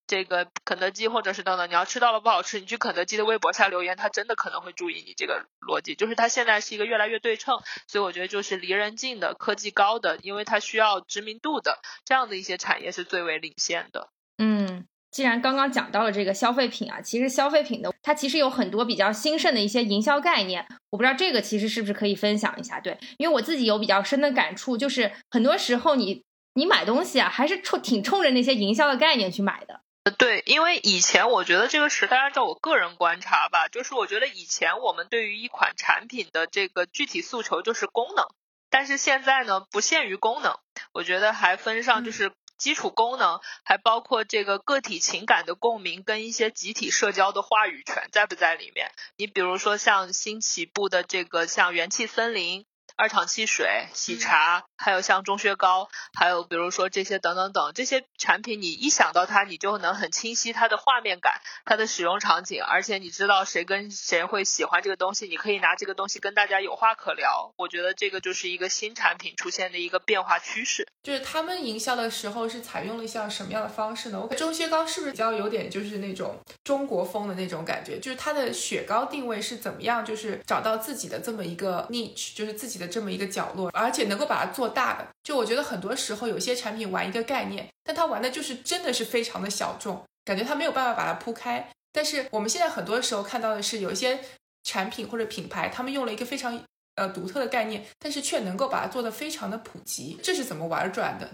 [0.06, 5.94] 这个肯德基或者是等等，你要吃到了不好吃，你去肯德基的微博下留言，他真的可能会注意你这个逻辑。
[5.94, 14.10] 就是他现在是一个越来越对称，所以我觉得就是离人近的、科技高的，因为它需要知名度的这样的一些产业是最为领先的。
[14.38, 14.86] 嗯。
[15.12, 22.80] 既然刚刚讲到了这个消费品啊，其实消费品的它其实有很多比较兴盛的一些营销概念，我不知道这个其实是不是可以分享一下？
[22.80, 29.82] 对，因为我自己有比较深的感触，就是很多时候你你买东西啊，还是冲挺冲着那些营销的概念去买的。
[30.16, 38.24] 对，因为以前我觉得这个时代，按照我个人观察吧，就是我觉得以前我们对于一款产品的这个具体诉求就是功能，
[38.70, 40.56] 但是现在呢，不限于功能，
[40.94, 42.32] 我觉得还分上就是。
[42.62, 48.92] 基础功能还包括这个个体情感的共鸣跟一些集体社交的话语权在不在里面？
[49.16, 52.64] 你比如说像新起步的这个像元气森林。
[53.02, 67.52] 二厂汽水、喜茶，还有像钟薛高，还有比如说这些等等等这些产品，你一想到它，你就能很清晰它的画面感、它的使用场景，而且你知道谁跟谁会喜欢这个东西，你可以拿这个东西跟大家有话可聊。
[67.56, 70.86] 我觉得这个就是一个新产品出现的一个变化趋势。
[71.02, 74.28] 就是他们营销的时候是采用了一项什么样的方式呢？
[74.30, 77.98] 我钟薛高是不是比较有点就是那种中国风的那种感觉？
[77.98, 80.04] 就是它的雪糕定位是怎么样？
[80.04, 82.91] 就是找到自己的这么一个 niche，就是自己的。
[82.92, 91.66] 这么一个角落，而且能够把它做大的，就我觉得很多时候有些产品玩一个概念，但它玩的就是真的是非常的小众，感觉它没有办法把它铺开。
[91.90, 94.20] 但是我们现在很多时候看到的是，有一些
[94.64, 96.62] 产品或者品牌，他们用了一个非常
[96.96, 101.28] 呃独特的概念，但是却能够把它做的非常的普及，这是怎么玩转的？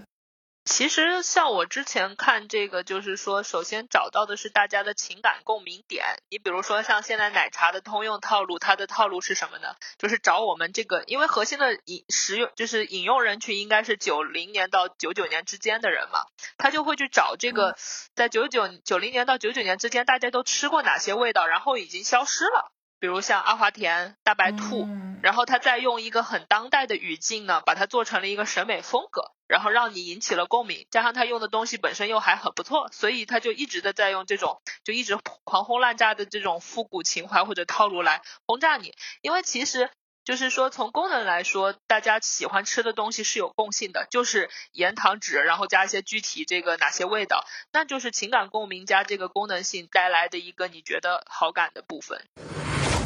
[0.68, 6.04] 其实像我之前看这个，就是说，首先找到的是大家的情感共鸣点。
[6.28, 9.74] 你比如说像现在奶茶的通用套路，它的套路是什么呢？
[9.96, 16.26] 就是找我们这个，因为核心的饮食用就是饮用人群应该是九零年到九九年之间的人嘛，
[16.58, 17.74] 他就会去找这个
[18.14, 22.70] 在九九九零年到九九年之间大家都吃过哪些味道，然后已经消失了。
[23.00, 24.88] 比如像阿华田、大白兔，
[25.22, 38.94] 然后他再用一个很当代的语境呢，把它做成了一个审美风格，然后让你引起了共鸣，加上他用的东西本身又还很不错，所以他就一直的在用这种就一直狂轰滥炸的这种复古情怀或者套路来轰炸你。
[39.22, 39.90] 因为其实
[40.24, 52.20] 就是说从功能来说，大家喜欢吃的东西是有共性的，就是盐糖脂，然后加一些具体这个哪些味道，那就是情感共鸣加这个功能性带来的一个你觉得好感的部分。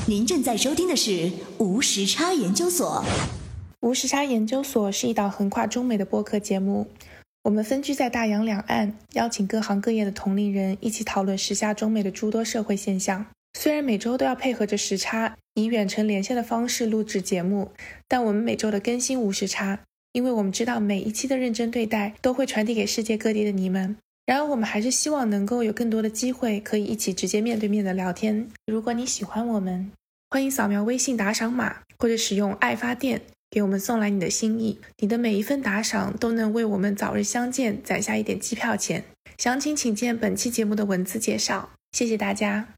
[0.08, 3.04] 您正在收听的是无时差研究所。
[3.82, 6.88] 无时差研究所是一档横跨中美的播客节目，
[7.44, 13.26] 我们分居在大洋两岸，邀请各行各业的同龄人一起讨论时下中美的诸多社会现象。
[13.56, 17.70] 虽然每周都要配合着时差，以远程连线的方式录制节目，
[18.08, 19.78] 但我们每周的更新无时差，
[20.10, 23.96] 因为我们知道每一期的认真对待都会传递给世界各地的你们。
[24.24, 28.48] 然而，我们还是希望能够有更多的机会，可以一起直接面对面的聊天。
[28.66, 29.90] 如果你喜欢我们，
[30.30, 34.78] 欢迎扫描微信打赏码，或者使用爱发电给我们送来你的心意。
[34.98, 39.04] 你的每一份打赏都能为我们早日相见攒下一点机票钱。
[39.38, 41.70] 详情请见本期节目的文字介绍。
[41.90, 42.68] 谢谢大家。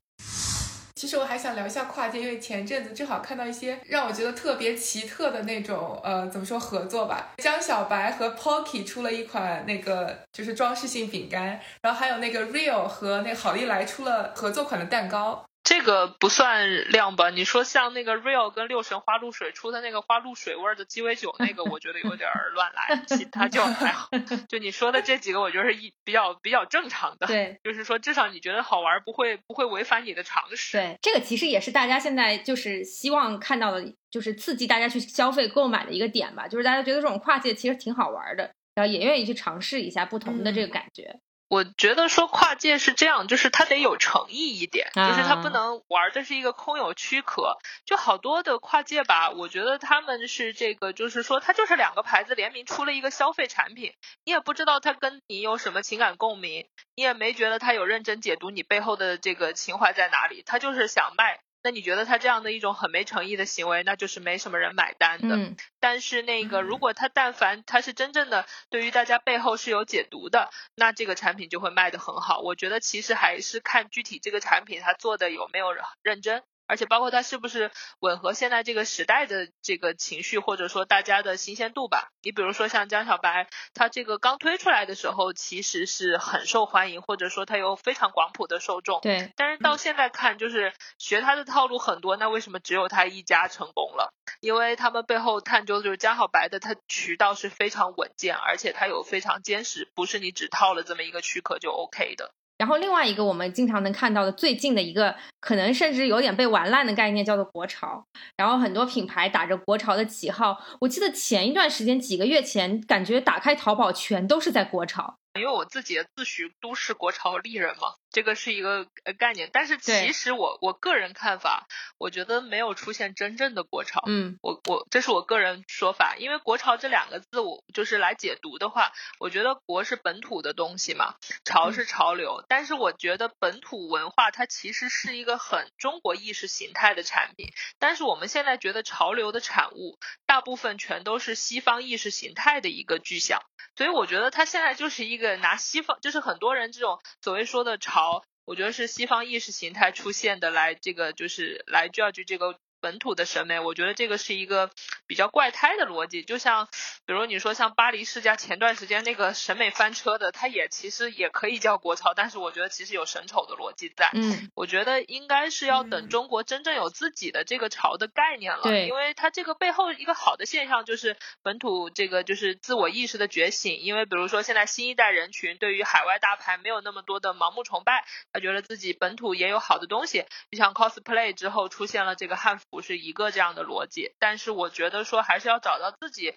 [0.94, 7.32] 其实我还想聊一下跨界，因为前阵子正好看到一些让我觉得特别奇特的那种，呃，怎么说合作吧？
[7.38, 15.44] 江小白和 Pocky 出了一款那个就是装饰性饼干，然后还有那个 Real 和那个好利来出了合作款的蛋糕。
[15.64, 17.30] 这个不算量吧？
[17.30, 24.10] 你说像那个 Real 跟六神花露水出的那个花露水味的鸡尾酒，那个我觉得有点乱来，其他就还好。
[24.48, 27.26] 就你说的这几个，我觉得是一比较比较正常的。
[27.26, 30.76] 对，就是说至少你觉得好玩，不会不会违反你的常识。
[30.76, 36.46] 对，这个其实也是大家现在就是希望看到的，就是刺激大家去消费购买的一个点吧。
[36.46, 41.20] 就是大家觉得这种跨界其实挺好玩的，然后也愿意去尝试一下不同的这个感觉。
[41.54, 47.58] 我觉得说跨界是这样，就是它得有诚意一点，就是它不能玩的是一个空有躯壳。
[47.84, 53.92] 就好多的跨界吧，我觉得他们是这个，就是说它就是两个牌子联名出了一个消费产品，
[54.24, 61.38] 你也不知道它跟你有什么情感共鸣，你也没觉得它有认真解读你背后的这个情怀在哪里，它就是想卖。
[61.64, 65.34] 那你觉得他这样的一种很没诚意的行为，那就是没什么人买单的。
[65.36, 65.56] 嗯。
[65.80, 72.40] 但是那个，如果他但凡他是真正的对于大家背后是有解读的，那这个产品就会卖得很好。
[72.40, 75.68] 我觉得其实还是看具体这个产品他做的有没有
[76.02, 76.42] 认真。
[76.66, 82.08] 而且包括它是不是吻合现在这个时代的这个情绪，或者说大家的新鲜度吧。
[82.22, 89.00] 你比如说像江小白，他这个刚推出来的时候，其实是很受欢迎，或者说他有非常广谱的受众。
[89.02, 89.32] 对。
[89.36, 94.14] 但是到现在看，就是学他的套路很多，那为什么只有他一家成功了？
[94.40, 102.32] 因为他们背后探究就是江小白的，他渠道是非常稳健，而且他有非常坚实，不是你只套了这么一个躯壳就 OK 的。
[102.56, 108.04] 然后另外一个我们经常能看到的最近的一个可能甚至有点被玩烂的概念叫做国潮，
[108.36, 115.16] 然后很多品牌打着国潮的旗号，我记得前一段时间几个月前，感觉打开淘宝全都是在国潮。
[115.38, 118.86] 因为我自己自诩都市国潮丽人嘛，这个是一个
[119.18, 119.50] 概念。
[119.52, 121.66] 但是其实我我个人看法，
[121.98, 124.02] 我觉得没有出现真正的国潮。
[124.06, 126.16] 嗯，我我这是我个人说法。
[126.16, 132.42] 因为国潮这两个字，我就是来解读的话，我觉得国是本土的东西嘛，潮是潮流。
[132.48, 137.48] 但是我觉得本土文化它其实是一个很中国意识形态的产品。
[137.78, 143.42] 但是我们现在觉得潮流的产物，大部分全都是西方意识形态的一个具象。
[143.76, 145.34] 所以我觉得它现在就是一个。
[145.34, 148.03] 拿西方就是很多人这种所谓说的潮，
[148.44, 152.58] 我觉得是西方意识形态出现的，来这个就是来 judge 这个。
[152.84, 154.70] 本土的审美，我觉得这个是一个
[155.06, 156.22] 比较怪胎的逻辑。
[156.22, 156.68] 就像，
[157.06, 164.10] 比如你说像巴黎世家前段时间那个审美翻车的，它也其实也可以叫国潮，但是我觉得其实有审丑的逻辑在。
[164.12, 168.64] 嗯，我觉得应该是要等中国真正有自己的这个潮的概念了。
[168.64, 173.78] 对，因为它这个背后一个好的现象就是本土这个就是自我意识的觉醒。
[173.80, 180.26] 因为比如说现在新一代人群对于海外大牌没有那么多的盲目崇拜，他觉得自己本土也有好的东西。
[180.50, 182.73] 就像 cosplay 之后出现了这个汉服。
[182.74, 186.34] 不是一个这样的逻辑，但是我觉得说还是要找到自己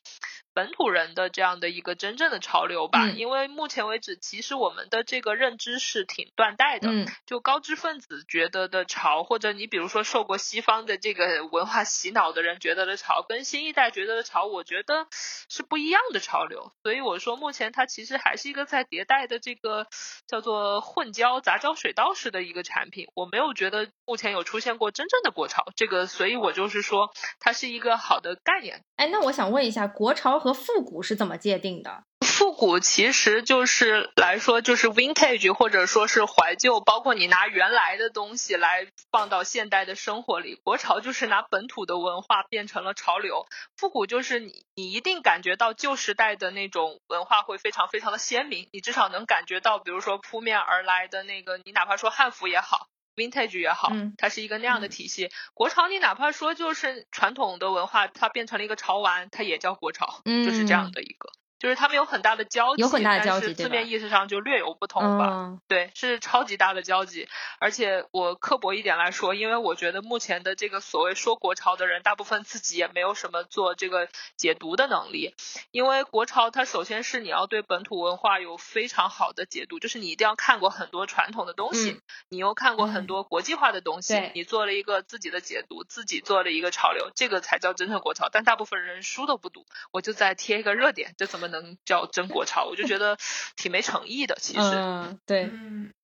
[0.53, 6.89] 本土人的这样的一个真正的潮流吧，因为目前为止，其实我们的这个认知是挺断代的。
[6.91, 15.07] 嗯，就高知分子觉得的潮，或者你比如说受过西方的这个文化洗脑的人觉得的潮，跟新一代觉得的潮，我觉得
[15.49, 16.71] 是不一样的潮流。
[16.83, 19.87] 所以我说，目前它其实还是一个在迭代的这个
[20.27, 23.07] 叫做混交杂交水稻式的一个产品。
[23.15, 26.26] 我没有觉得目前有出现过真正的国潮，这个所以。
[26.27, 27.09] 所以我就是说，
[27.39, 28.83] 它是一个好的概念。
[28.97, 32.03] 哎，那我想问一下，国潮和复古是怎么界定的？
[32.19, 40.55] 复古其实就是来说，就是 vintage 或者说是怀旧，包括你拿原来的东西来放到现代的生活里。
[40.55, 43.45] 国潮就是拿本土的文化变成了潮流，
[43.77, 52.87] 复古就是你你一定感觉到旧时代的那种文化会非常非常的鲜明，你至少能感觉到，比如说扑面而来的那个，你哪怕说汉服也好。
[53.17, 55.29] Vintage 也好，它是一个那样的体系。
[55.53, 61.29] 国潮，你哪怕说就是传统的文化，它变成了一个潮玩，它也叫国潮，就是这样的一个。
[61.59, 65.57] 就是他们有很大的交集，有很大的交集，字面意思上就略有不同吧。
[65.67, 67.27] 对，是超级大的交集。
[67.59, 75.33] 而且我刻薄一点来说，因为我觉得目前的这个所谓说国潮的人，大部分自己也没有什么做这个解读的能力。
[75.71, 88.29] 因为国潮它首先是你要对本土文化有非常好的解读，就是你一定要看过很多传统的东西，你又看过很多国际化的东西，你做了一个自己的解读，自己做了一个潮流，这个才叫真正国潮。
[88.31, 91.46] 但大部分人书都不读，我就再贴一个热点，这怎么？
[91.47, 93.17] 能叫真国潮，我就觉得
[93.55, 94.35] 挺没诚意的。
[94.39, 95.49] 其实，嗯，对。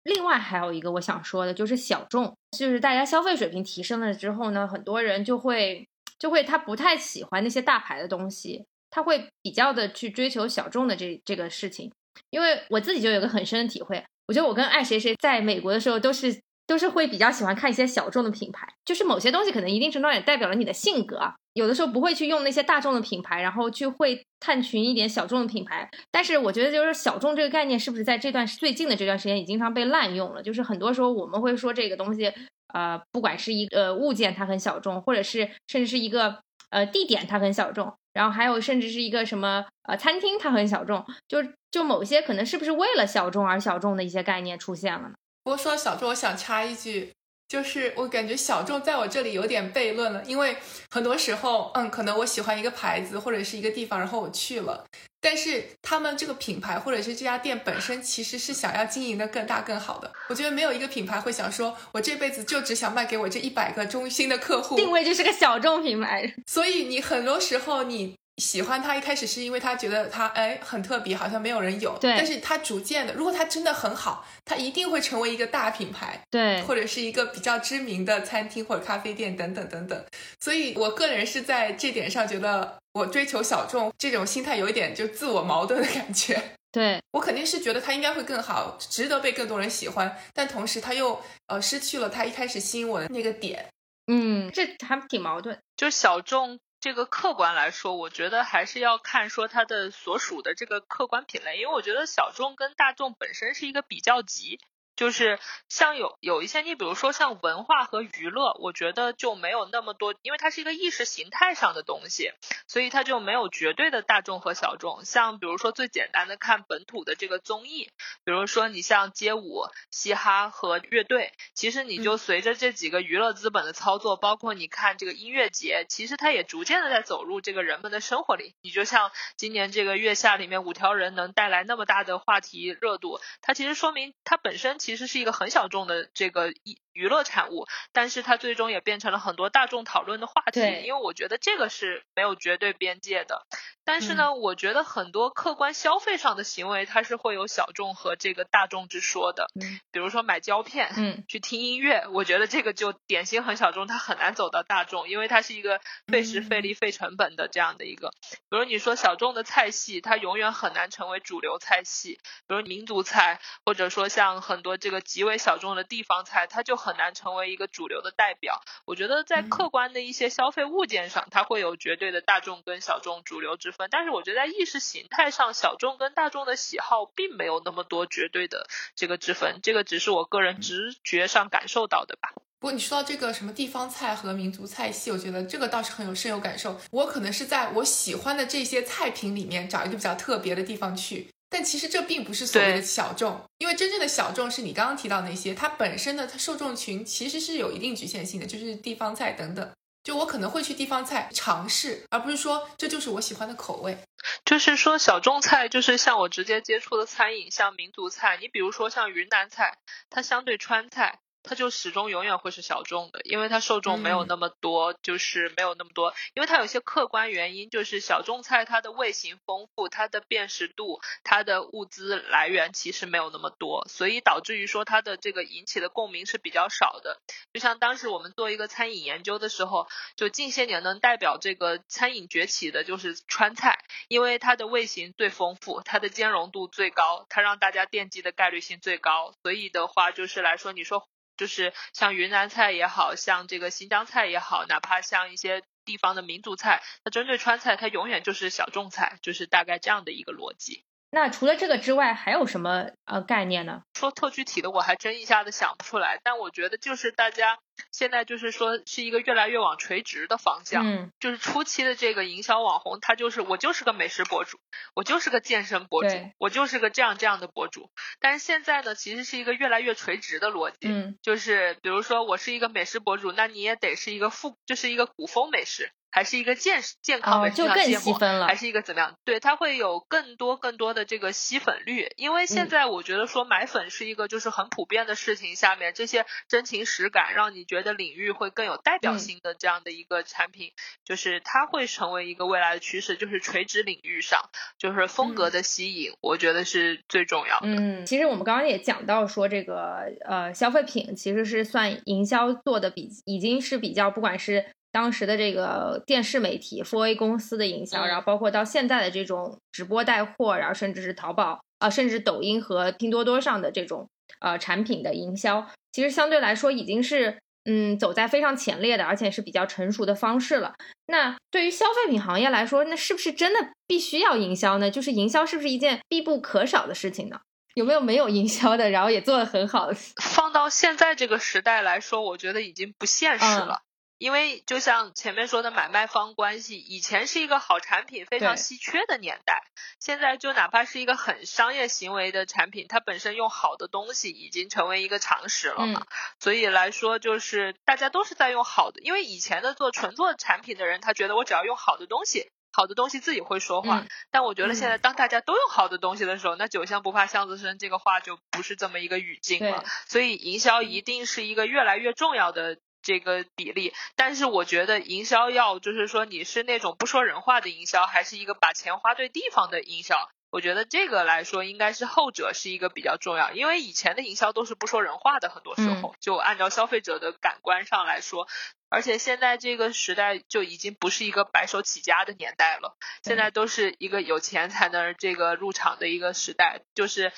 [0.04, 5.86] 另外还有一个我想说的，就是小众，就是大家消费水平提升了之后呢，很多人就会
[6.18, 11.92] 就会他不太喜欢那些大牌的东西，他会比较的去追求小众的这这个事情。
[12.30, 21.32] 因为我自己就有个很深的体会，我觉得我跟爱谁谁在美国的时候都是都是会比较喜欢看一些小众的品牌，就是某些东西可能一定程度上也代表了你的性格。
[21.54, 25.88] 有的时候不会去用那些大众的品牌，然后去会探寻一点小众的品牌。
[26.12, 30.42] 但是我觉得，就是小众这个概念，是不是在这段最近的这段时间也经常被滥用了？
[30.42, 32.32] 就是很多时候我们会说这个东西，
[32.74, 36.38] 呃，不管是一个物件它很小众，或者是甚至是一个
[36.68, 41.42] 呃地点它很小众，然后还有甚至是一个什么呃餐厅它很小众，就
[41.72, 45.14] 就某些可能是不是为了小众而小众的一些概念出现了呢？
[45.48, 47.10] 不过说到小众，我想插一句，
[47.48, 50.54] 就是我感觉小众在我这里有点悖论了，因为
[50.90, 54.84] 很多时候，嗯，可能我喜欢一个牌子或者是一个地方，然后我去了，
[55.22, 60.12] 但是他们这个品牌或者是这家店本身其实是想要经营的更大更好的。
[60.28, 66.30] 我觉得没有一个品牌会想说，我这辈子就只想卖给我这一百个中心的客户，定位就是个小众品牌。
[66.46, 68.18] 所以你很多时候你。
[68.38, 71.98] 喜欢他一开始是因为他觉得他哎很特别，好像没有人有。
[71.98, 72.14] 对。
[72.16, 76.22] 但是他逐渐的，如果他真的很好，他一定会成为一个大品牌。
[76.30, 76.62] 对。
[76.62, 80.04] 或者是一个比较知名的餐厅或者咖啡店等等等等。
[80.40, 86.40] 所以我个人是在这点上觉得，我追求小众这种心态有一点就自我矛盾的感觉。
[86.70, 87.02] 对。
[87.10, 93.66] 我肯定是觉得他应该会更好，值得被更多人喜欢，但同时他又呃失去了他一开始吸引我的那个点。
[94.06, 95.58] 嗯，这还挺矛盾。
[95.76, 96.58] 就是小众。
[96.80, 104.60] 这个客观来说，我觉得还是要看说它的所属的这个客观品类，因为我觉得小众跟大众本身是一个比较级。
[104.98, 105.38] 就是
[105.68, 112.32] 像有有一些，你比如说像文化和娱乐，我觉得就没有那么多，因为它是一个意识形态上的东西，
[112.66, 115.04] 所以它就没有绝对的大众和小众。
[115.04, 117.88] 像比如说最简单的看本土的这个综艺，
[118.24, 128.56] 比如说你像街舞、嘻哈和乐队，其实你就随着这几个娱乐资本的操作，包括你看这个音乐节，其实它也逐渐的在走入这个人们的生活里。
[128.62, 134.76] 你就像今年这个月下里面五条人能带来那么大的话题热度，它其实说明它本身。
[134.88, 136.78] 其实是一个很小众的这个一。
[136.98, 140.60] 娱乐产物，但是它最终也变成了很多大众讨论的话题。
[140.84, 143.46] 因为我觉得这个是没有绝对边界的。
[143.84, 149.46] 但是呢，我觉得很多客观消费上的行为，它是会有小众和这个大众之说的。
[149.54, 158.10] 嗯，比如说买胶片，嗯，去听音乐，我觉得这个就典型很小众，它很难走到大众，因为它是一个费时费力费成本的这样的一个。
[158.50, 162.18] 比如你说小众的菜系，它永远很难成为主流菜系。
[162.48, 166.87] 比如民族菜，或者说像很多这个极为小众的地方菜，它就很。
[166.88, 168.62] 很难成为一个主流的代表。
[168.86, 173.88] 我觉得在客观的一些消费物件上，它会有绝对的大众跟小众、主流之分。
[173.90, 178.66] 但是我觉得在意识形态上，小众跟大众的喜好并没有那么多绝对的
[178.96, 179.60] 这个之分。
[179.62, 182.32] 这个只是我个人直觉上感受到的吧。
[182.60, 186.80] 不过你说到这个什么地方菜和民族菜系，我觉得这个倒是很有深有感受。
[186.90, 191.28] 我可能是在我喜欢的这些菜品里面找一个比较特别的地方去。
[191.50, 199.70] 但其实这并不是所谓的小众，因为真正的小众是你刚刚提到那些，它本身的它受众群其实是有一定局限性的，就是地方菜等等。
[200.04, 203.98] 就我可能会去地方菜尝试，而不是说这就是我喜欢的口味。
[204.44, 209.76] 就是说小众菜，就是像我直接接触的餐饮，像民族菜，你比如说像云南菜，
[210.08, 211.18] 它相对川菜。
[211.42, 227.20] 它就始终永远会是小众的，因为它受众没有那么多，就是没有那么多，因为它有些客观原因，就是小众菜它的味型丰富，它的辨识度，它的物资来源其实没有那么多，所以导致于说它的这个引起的共鸣是比较少的。
[227.52, 233.78] 就像当时我们做一个餐饮研究的时候，就近些年能代表这个餐饮崛起的就是川菜，
[234.08, 241.08] 因为它的味型最丰富，它的兼容度最高，它让大家惦记的概率性最高，所以的话就是来说，你说。
[241.38, 250.84] 就是像云南菜也好像这个新疆菜也好，哪怕像一些地方的民族菜，它针对川菜，它永远就是小众菜，就是大概这样的一个逻辑。
[251.10, 253.82] 那除了这个之外，还有什么呃概念呢？
[253.94, 256.20] 说特具体的，我还真一下子想不出来。
[256.22, 257.58] 但我觉得就是大家
[257.92, 260.86] 现在就是说是一个越来越往垂直的方向。
[260.86, 261.10] 嗯。
[261.18, 264.58] 就是初期的这个营销网红，他就是我就是个美食博主，
[264.94, 267.90] 我就是个健身博主，我就是个这样这样的博主。
[268.20, 270.88] 但是现在呢，其实是一个越来越垂直的逻辑。
[270.88, 271.18] 嗯。
[271.22, 275.90] 就是比如说我是一个美食博主，那你也得是一个富，就是一个古风美食。
[276.10, 279.14] 还是一个健健康美食就更细分了，还是一个怎么样？
[279.24, 290.72] 对，它会有更多更多的这个吸粉率，因为现在我觉得说买粉是一个就是很普遍的事情，下面这些真情实感，让你觉得领域会更有代表性的这样的一个产品，
[291.04, 297.66] 就是它会成为一个未来的趋势，就是垂直领域上，就是风格的吸引，我觉得是最重要的。
[297.68, 304.64] 嗯，其实我们刚刚也讲到说，这个呃消费品其实是算营销做的比已经是比较，不管是。
[304.90, 314.08] 当时的这个电视媒体 Four A 公司的营销，然后包括到现在的这种直播带货，然后甚至是淘宝啊，甚至抖音和拼多多上的这种
[314.40, 315.66] 呃产品的营销。
[315.92, 320.74] 其实相对来说已经是嗯走在非常前列的，而且是比较成熟的方式了。
[321.06, 324.90] 那对于消费品行业来说，那是不是真的必须要营销呢？
[324.90, 327.40] 就是营销是不是一件必不可少的事情呢？
[327.74, 329.94] 有没有没有营销的，然后也做得很好的？
[330.20, 333.82] 放到现在这个时代来说，我觉得已经不现实了。
[334.18, 339.62] 因为就像前面说的买卖方关系，以前是一个好产品非常稀缺的年代，
[340.00, 346.06] 现在就哪怕是一个很商业行为的产品，它本身用好的东西已经成为一个常识了嘛。
[346.40, 352.50] 所以来说，就是大家都是在用好的，因为以前的做纯做产品的人，他觉得我只要用好的东西。
[352.70, 359.82] 好的东西自己会说话，但我觉得现在当大家都用好的东西的时候，那酒香不怕巷子深这个话就不是这么一个语境了。
[360.06, 362.78] 所以营销一定是一个越来越重要的
[363.08, 363.94] 这个比例。
[364.16, 370.28] 但是我觉得营销要就是说你是那种不说人话的营销，还是一个把钱花对地方的营销？
[370.50, 378.46] 我觉得这个来说应该是后者是一个比较重要，因为以前的营销都是不说人话的，很多时候就按照消费者的感官上来说。
[378.90, 387.30] 而且现在这个时代就已经不是一个白手起家的年代了，现在都是一个有钱才能这个入场的一个时代，就是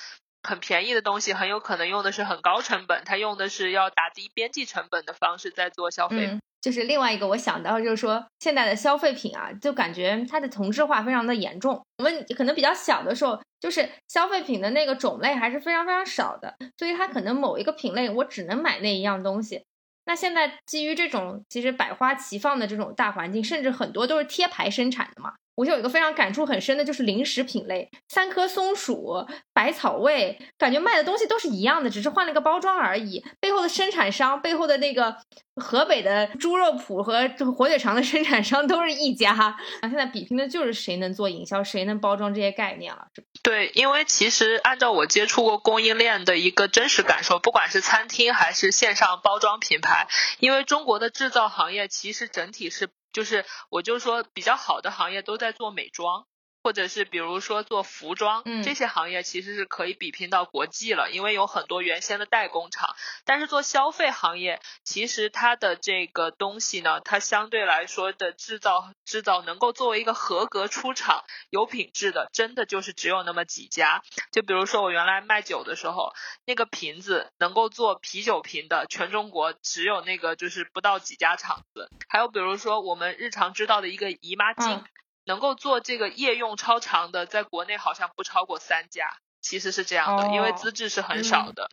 [0.43, 6.39] 很便宜的东西很有可能用的是很高成本，它用的是要打低边际成本的方式在做消费。
[6.61, 11.83] 就是另外一个我想到就是说，现在的消费品啊，就感觉它的同质化非常的严重。
[11.97, 19.63] 我们可能比较小的时候，就是消费品的那个种类还是非常非常少的，所以它可能某一个品类我只能买那一样东西。
[20.05, 25.33] 那现在基于这种其实百花齐放的这种大环境，甚至很多都是贴牌生产的嘛。
[25.55, 33.23] 我就有一个非常感触很深的，就是零食品类，三颗松鼠、百草味，感觉卖的东西都是一样的，只是换了个包装而已。
[33.39, 35.17] 背后的生产商，背后的那个
[35.55, 39.31] 河北的猪肉脯和火腿肠的生产商都是一家。
[39.33, 43.07] 啊，现在比拼的就是谁能做营销，谁能包装这些概念了。
[43.43, 50.07] 对，因为其实按照我接触过供应链的一个真实感受，不管是餐厅还是线上包装品牌，
[50.39, 52.89] 因为中国的制造行业其实整体是。
[53.11, 56.25] 就是，我就说比较好的行业都在做美妆。
[56.63, 62.95] 或者是比如说做服装，嗯这些行业其实是可以比拼到国际了，因为有很多原先的代工厂。
[63.25, 74.01] 但是做消费行业，其实它的这个东西呢，它相对来说的制造制造能够作为一个合格出厂、有品质的，真的就是只有那么几家。
[74.31, 76.13] 就比如说我原来卖酒的时候，
[76.45, 81.89] 那个瓶子能够做啤酒瓶的，全中国只有那个就是不到几家厂子。
[82.07, 84.83] 还有比如说我们日常知道的一个姨妈巾。
[85.31, 91.69] 能够做这个夜用超长的，在国内好像不超过三家，其实是这样的，因为资质是很少的。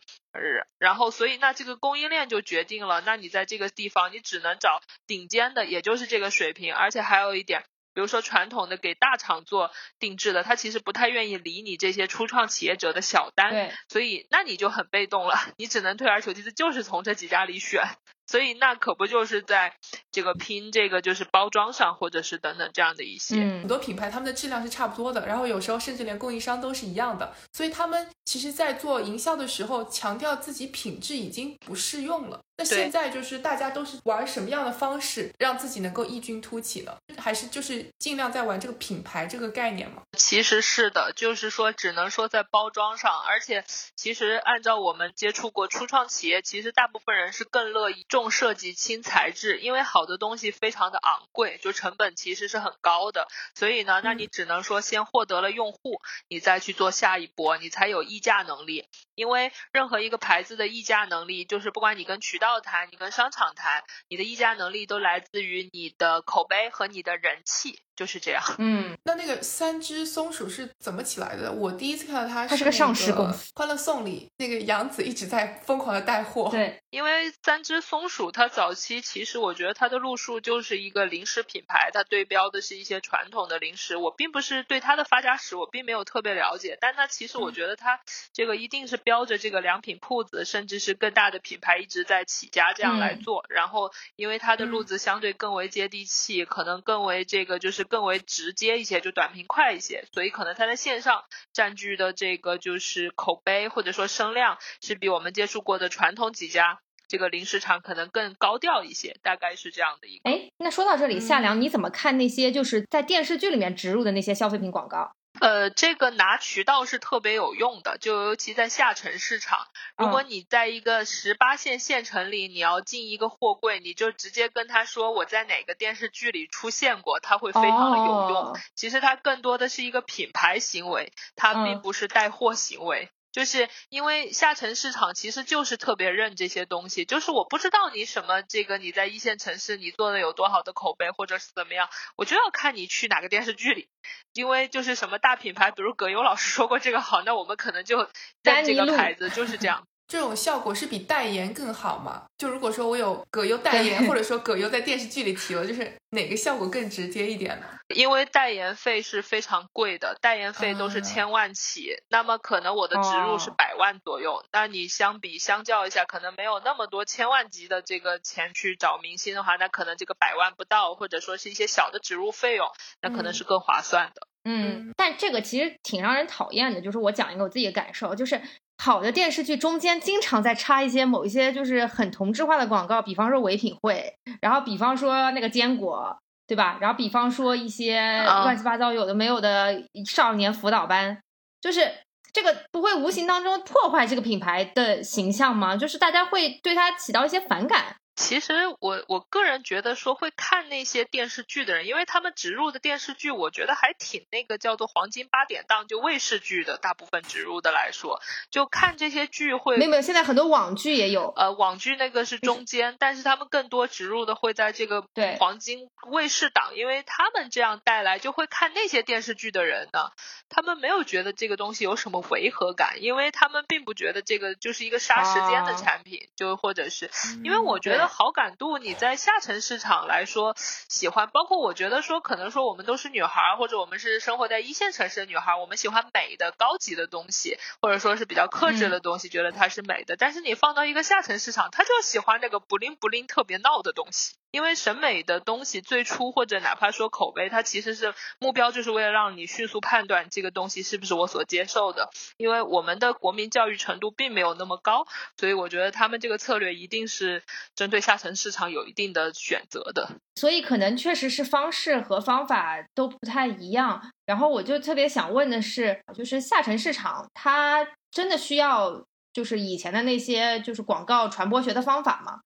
[0.77, 6.73] 然后，所以那这个供应链就决定了，那你在这个地方，你只能找顶尖的，也就是这个水平。
[6.73, 13.51] 而且还有一点，比如说传统的给大厂做定制的，他其实不太愿意理你这些初创企业者的小单，
[13.89, 17.83] 所以那你就很被动了，你只能退而求其次，就是从这几家里选。
[18.29, 19.73] 所以那可不就是在
[20.11, 32.39] 这个拼这个就是包装上，或者是等等这样的一些很多品牌，他们的质量是差不多的，然后有时候甚至连供应商都是一样的，所以他们其实，在做营销的时候，强调自己品质已经不适用了。
[32.57, 36.93] 那现在就是大家都是玩什么样的方式让自己能够异军突起呢？
[37.17, 40.01] 还是就是尽量在玩这个品牌这个概念吗？
[40.17, 43.63] 其实是的，就是说只能说在包装上，而且
[43.95, 58.87] 其实按照我们接触过初创企业，其实大部分人是更乐意重设计轻材质，因为好的东西非常的昂贵，就成本其实是很高的，所以呢，那你只能说先获得了用户，你再去做下一波，你才有溢价能力。
[59.15, 67.79] 因为任何一个牌子的溢价能力，就是不管你跟渠道谈，你跟商场谈，你的溢价能力都来自于你的口碑和你的人气。
[67.99, 71.51] 就是这样，嗯，那那个三只松鼠是怎么起来的？
[71.51, 73.51] 我第一次看到它，它是个上市公司。
[73.53, 76.47] 欢乐颂里那个杨紫一直在疯狂的带货。
[76.49, 83.97] 对，因为三只松鼠它早期其实我觉得它的路数就是一个零食品牌，它对标的是一些传统的零食。
[83.97, 87.99] 我并不是对它的发家史我并没有特别了解，但它其实我觉得它
[88.31, 93.43] 这个一定是标着这个良品铺子，甚至是更大的品牌一直在起家这样来做。
[93.49, 97.88] 然后因为它的路子相对更为接地气，可能更为这个就是。
[97.89, 110.29] 更为直接一些，就短平快一些，所以可能它在线上占据的这个就是口碑或者说声量，是比我们接触过的传统几家这个零食厂可能更高调一些，大概是这样的一个。
[110.29, 115.11] 哎，那说到这里，夏良你怎么看那些就是在电视剧里面植入的那些消费品广告？
[115.39, 119.67] 呃，这个拿渠道是特别有用的，就尤其在下沉市场。
[119.95, 128.59] 如果你在一个十八线县城里，你要进一个货柜，你就直接跟他说我在哪个电视剧里出现过，他会非常的有用。
[128.75, 133.09] 其实它更多的是一个品牌行为，它并不是带货行为。
[133.31, 143.89] 就是因为下沉市场其实就是特别认这些东西，就是我不知道你什么这个你在一线城市你做的有多好的口碑或者是怎么样，我就要看你去哪个电视剧里，
[144.33, 148.09] 因为就是什么大品牌，比如葛优老师说过这个好，那我们可能就
[148.41, 149.87] 认这个牌子，就是这样。
[150.09, 152.23] 这种效果是比代言更好吗？
[152.35, 157.67] 就如果说我有葛优代言， 或者说葛优在电视剧里提了，就是哪个效果更直接一点呢？
[157.95, 164.43] 因为代言费是非常贵的，代言费都是千万起，那么可能我的植入是百万左右。
[164.51, 172.67] 那你相比相较一下，可能没有那么多千万级的这个钱去找明星的话，那可能这个百万不到，或者说是一些小的植入费用，
[173.01, 174.27] 那可能是更划算的。
[174.43, 178.41] 嗯，但这个其实挺让人讨厌的，就是我讲一个我自己的感受，就是。
[178.81, 186.17] 好的电视剧中间经常在插一些某一些就是很同质化的广告，比方说唯品会，然后比方说那个坚果，
[186.47, 186.77] 对吧？
[186.79, 191.21] 然后比方说一些乱七八糟有的没有的少年辅导班，
[191.59, 191.91] 就是
[192.31, 195.75] 这个不会无形当中破坏这个品牌的形象吗？
[195.75, 197.97] 就是大家会对它起到一些反感。
[198.19, 215.05] 其实我我个人觉得说会看那些电视剧的人，因为他们植入的电视剧，我觉得还挺那个叫做黄金八点档，就卫视剧的大部分植入的来说，就看这些剧会没有现在很多网剧也有，呃，网剧那个是中间，但是他们更多植入的会在这个
[215.39, 220.11] 黄金卫视档，因为他们这样带来就会看那些电视剧的人呢，
[220.49, 227.09] 他们没有觉得这个东西有什么违和感，因为他们并不觉得这个就是一个杀时间的产品，就或者是
[227.45, 228.08] 因为我觉得。
[228.09, 240.17] 好感度，你在下沉市场来说喜欢，包括我觉得说，可能说我们都是女孩，或者我们是生活在一线城市的女孩，我们喜欢美的、高级的东西，或者说是比较克制的东西，觉得它是美的。
[240.17, 244.35] 但是你放到一个下沉市场，他就喜欢那个不灵不灵、特别闹的东西。
[244.51, 252.09] 因为审美的东西最初或者哪怕说口碑，它其实是目标，就是为了让你迅速判断这个东西是不是我所接受的。
[252.37, 255.05] 因为我们的国民教育程度并没有那么高，
[255.37, 257.43] 所以我觉得他们这个策略一定是
[257.75, 260.09] 针对下沉市场有一定的选择的。
[260.35, 264.01] 所以可能确实是方式和方法都不太一样。
[264.25, 272.39] 然后我就特别想问的是，就是下沉市场它真的需要就是以前的那些就是广告传播学的方法吗？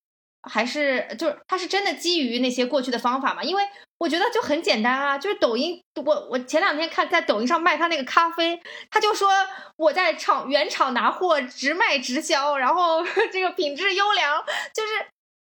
[0.45, 3.41] 还是就是它是真的基于那些过去的方法吗？
[3.41, 3.63] 因为
[3.97, 9.29] 我觉得就很简单啊，就是抖音，我我前两天看在抖音上卖他那个咖啡，他就说
[9.77, 13.01] 我在厂原厂拿货，直卖直销，然后
[13.31, 14.43] 这个品质优良，
[14.73, 14.89] 就是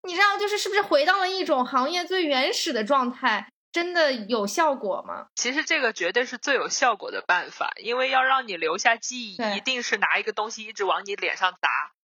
[0.10, 3.48] 你知道，就是是不是回到了一种行业最原始的状态？
[3.72, 5.28] 真的有效果吗？
[5.36, 11.70] 其实这个绝对是最有效果的办法，因为要让你留下记忆，一定是拿一个东西一直往你脸上砸。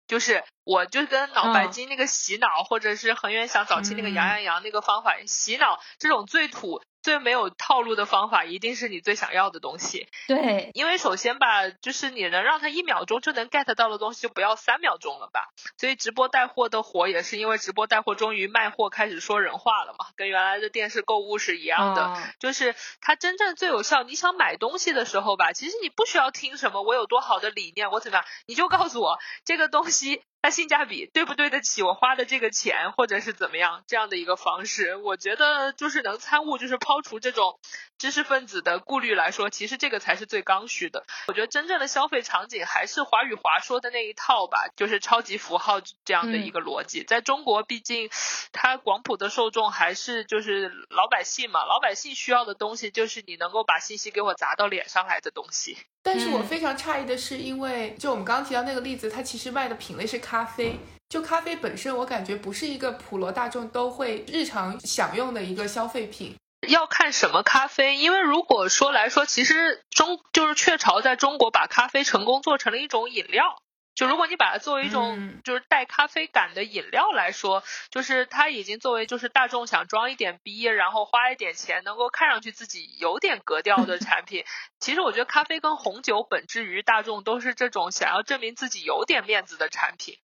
[0.06, 6.82] 就是我就跟脑白金那个洗脑，或者是恒源祥早期那个羊羊羊那个方法洗脑，这种最土。
[7.06, 10.08] 最没有套路的方法，一定是你最想要的东西。
[10.28, 15.50] 对，因为首先吧，就是你能让他一秒钟就能 get 到的东西，就不要三秒钟了吧。
[15.78, 22.18] 所以直播带货的火，也是因为直播带货终于卖货开始说人话了嘛，跟原来的电视购物是一样的。
[22.40, 24.02] 就是它真正最有效。
[24.02, 30.24] 你想买东西的时候吧，其实你不需要听什么我有多好的理念，我怎么样，你就告诉我这个东西。
[30.46, 34.96] 它性价比对不对得起我花的这个钱，或者是怎么样这样的一个方式？
[34.96, 37.60] 我觉得就是能参悟，就是抛除这种
[37.98, 41.04] 知识分子的顾虑来说，其实这个才是最刚需的。
[41.26, 47.04] 我觉得真正的消费场景还是华与华说的那一套吧，就是超级符号这样的一个逻辑。
[47.04, 48.12] 在中国，毕竟
[48.52, 55.76] 它广普的受众还是就是老百姓嘛，老百姓需要的东西就是你能够把信息给我砸到脸上来的东西。
[56.04, 60.78] 但是我非常诧异的是，因为就我们刚刚提到那个例子，它其实卖的品类是咖咖啡。
[61.08, 66.36] 就咖啡本身，我感觉不是一个普罗大众都会日常享用的一个消费品。
[66.68, 73.62] 要看什么咖啡，因为如果说来说，其实中就是雀巢在中国把咖啡成功做成了一种饮料。
[73.96, 84.44] 就如果你把它作为一种就是带咖啡感的饮料来说，就是它已经作为就是大众想装一点逼，然后花一点钱，能够看上去自己有点格调的产品。
[84.82, 90.16] 其实我觉得咖啡跟红酒本质于大众都是这种想要证明自己有点面子的产品。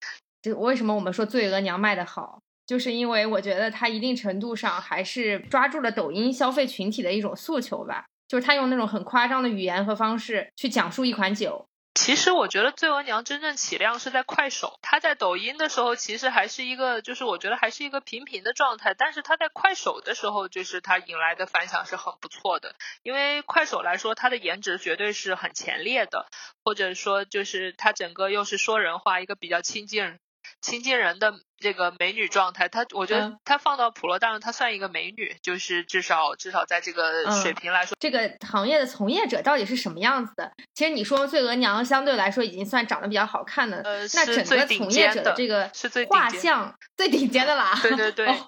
[0.41, 11.65] 就为什么我们说醉额娘卖的好，就是因为我觉得它一定程度上还是抓住了抖音消费群体的一种诉求吧，就是他用那种很夸张的语言和方式去讲述一款酒。
[11.93, 18.93] 其实我觉得醉额娘真正起量是在快手，她在抖音的时候其实还是一个，就是我觉得还是一个平平的状态。
[18.93, 22.75] 但是她在快手的时候，就是她引来的反响是很不错的。
[23.03, 26.27] 因为快手来说，她的颜值绝对是很前列的，
[26.63, 30.17] 或者说就是她整个又是说人话，一个比较亲近
[30.61, 40.51] 亲近人的这个美女状态，她我觉得嗯她放到普罗大众，她算一个美女，就是至少至少在这个嗯水平来说，这个行业的从业者到底是什么样子的？
[40.73, 47.77] 其实你说醉额娘相对来说已经算长得比较好看的，呃，那整个从业者的这个是最顶尖画像最顶尖的啦。
[47.81, 48.27] 对对 对。
[48.27, 48.47] 哦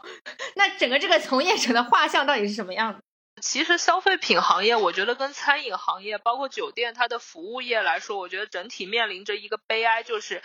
[0.55, 3.01] 那整个这个从业者的画像到底是什么样子？
[3.41, 10.41] 其实消费品行业，我觉得跟餐饮行业，包括酒店它的服务业来说，我觉得整体面临着一个悲哀，就是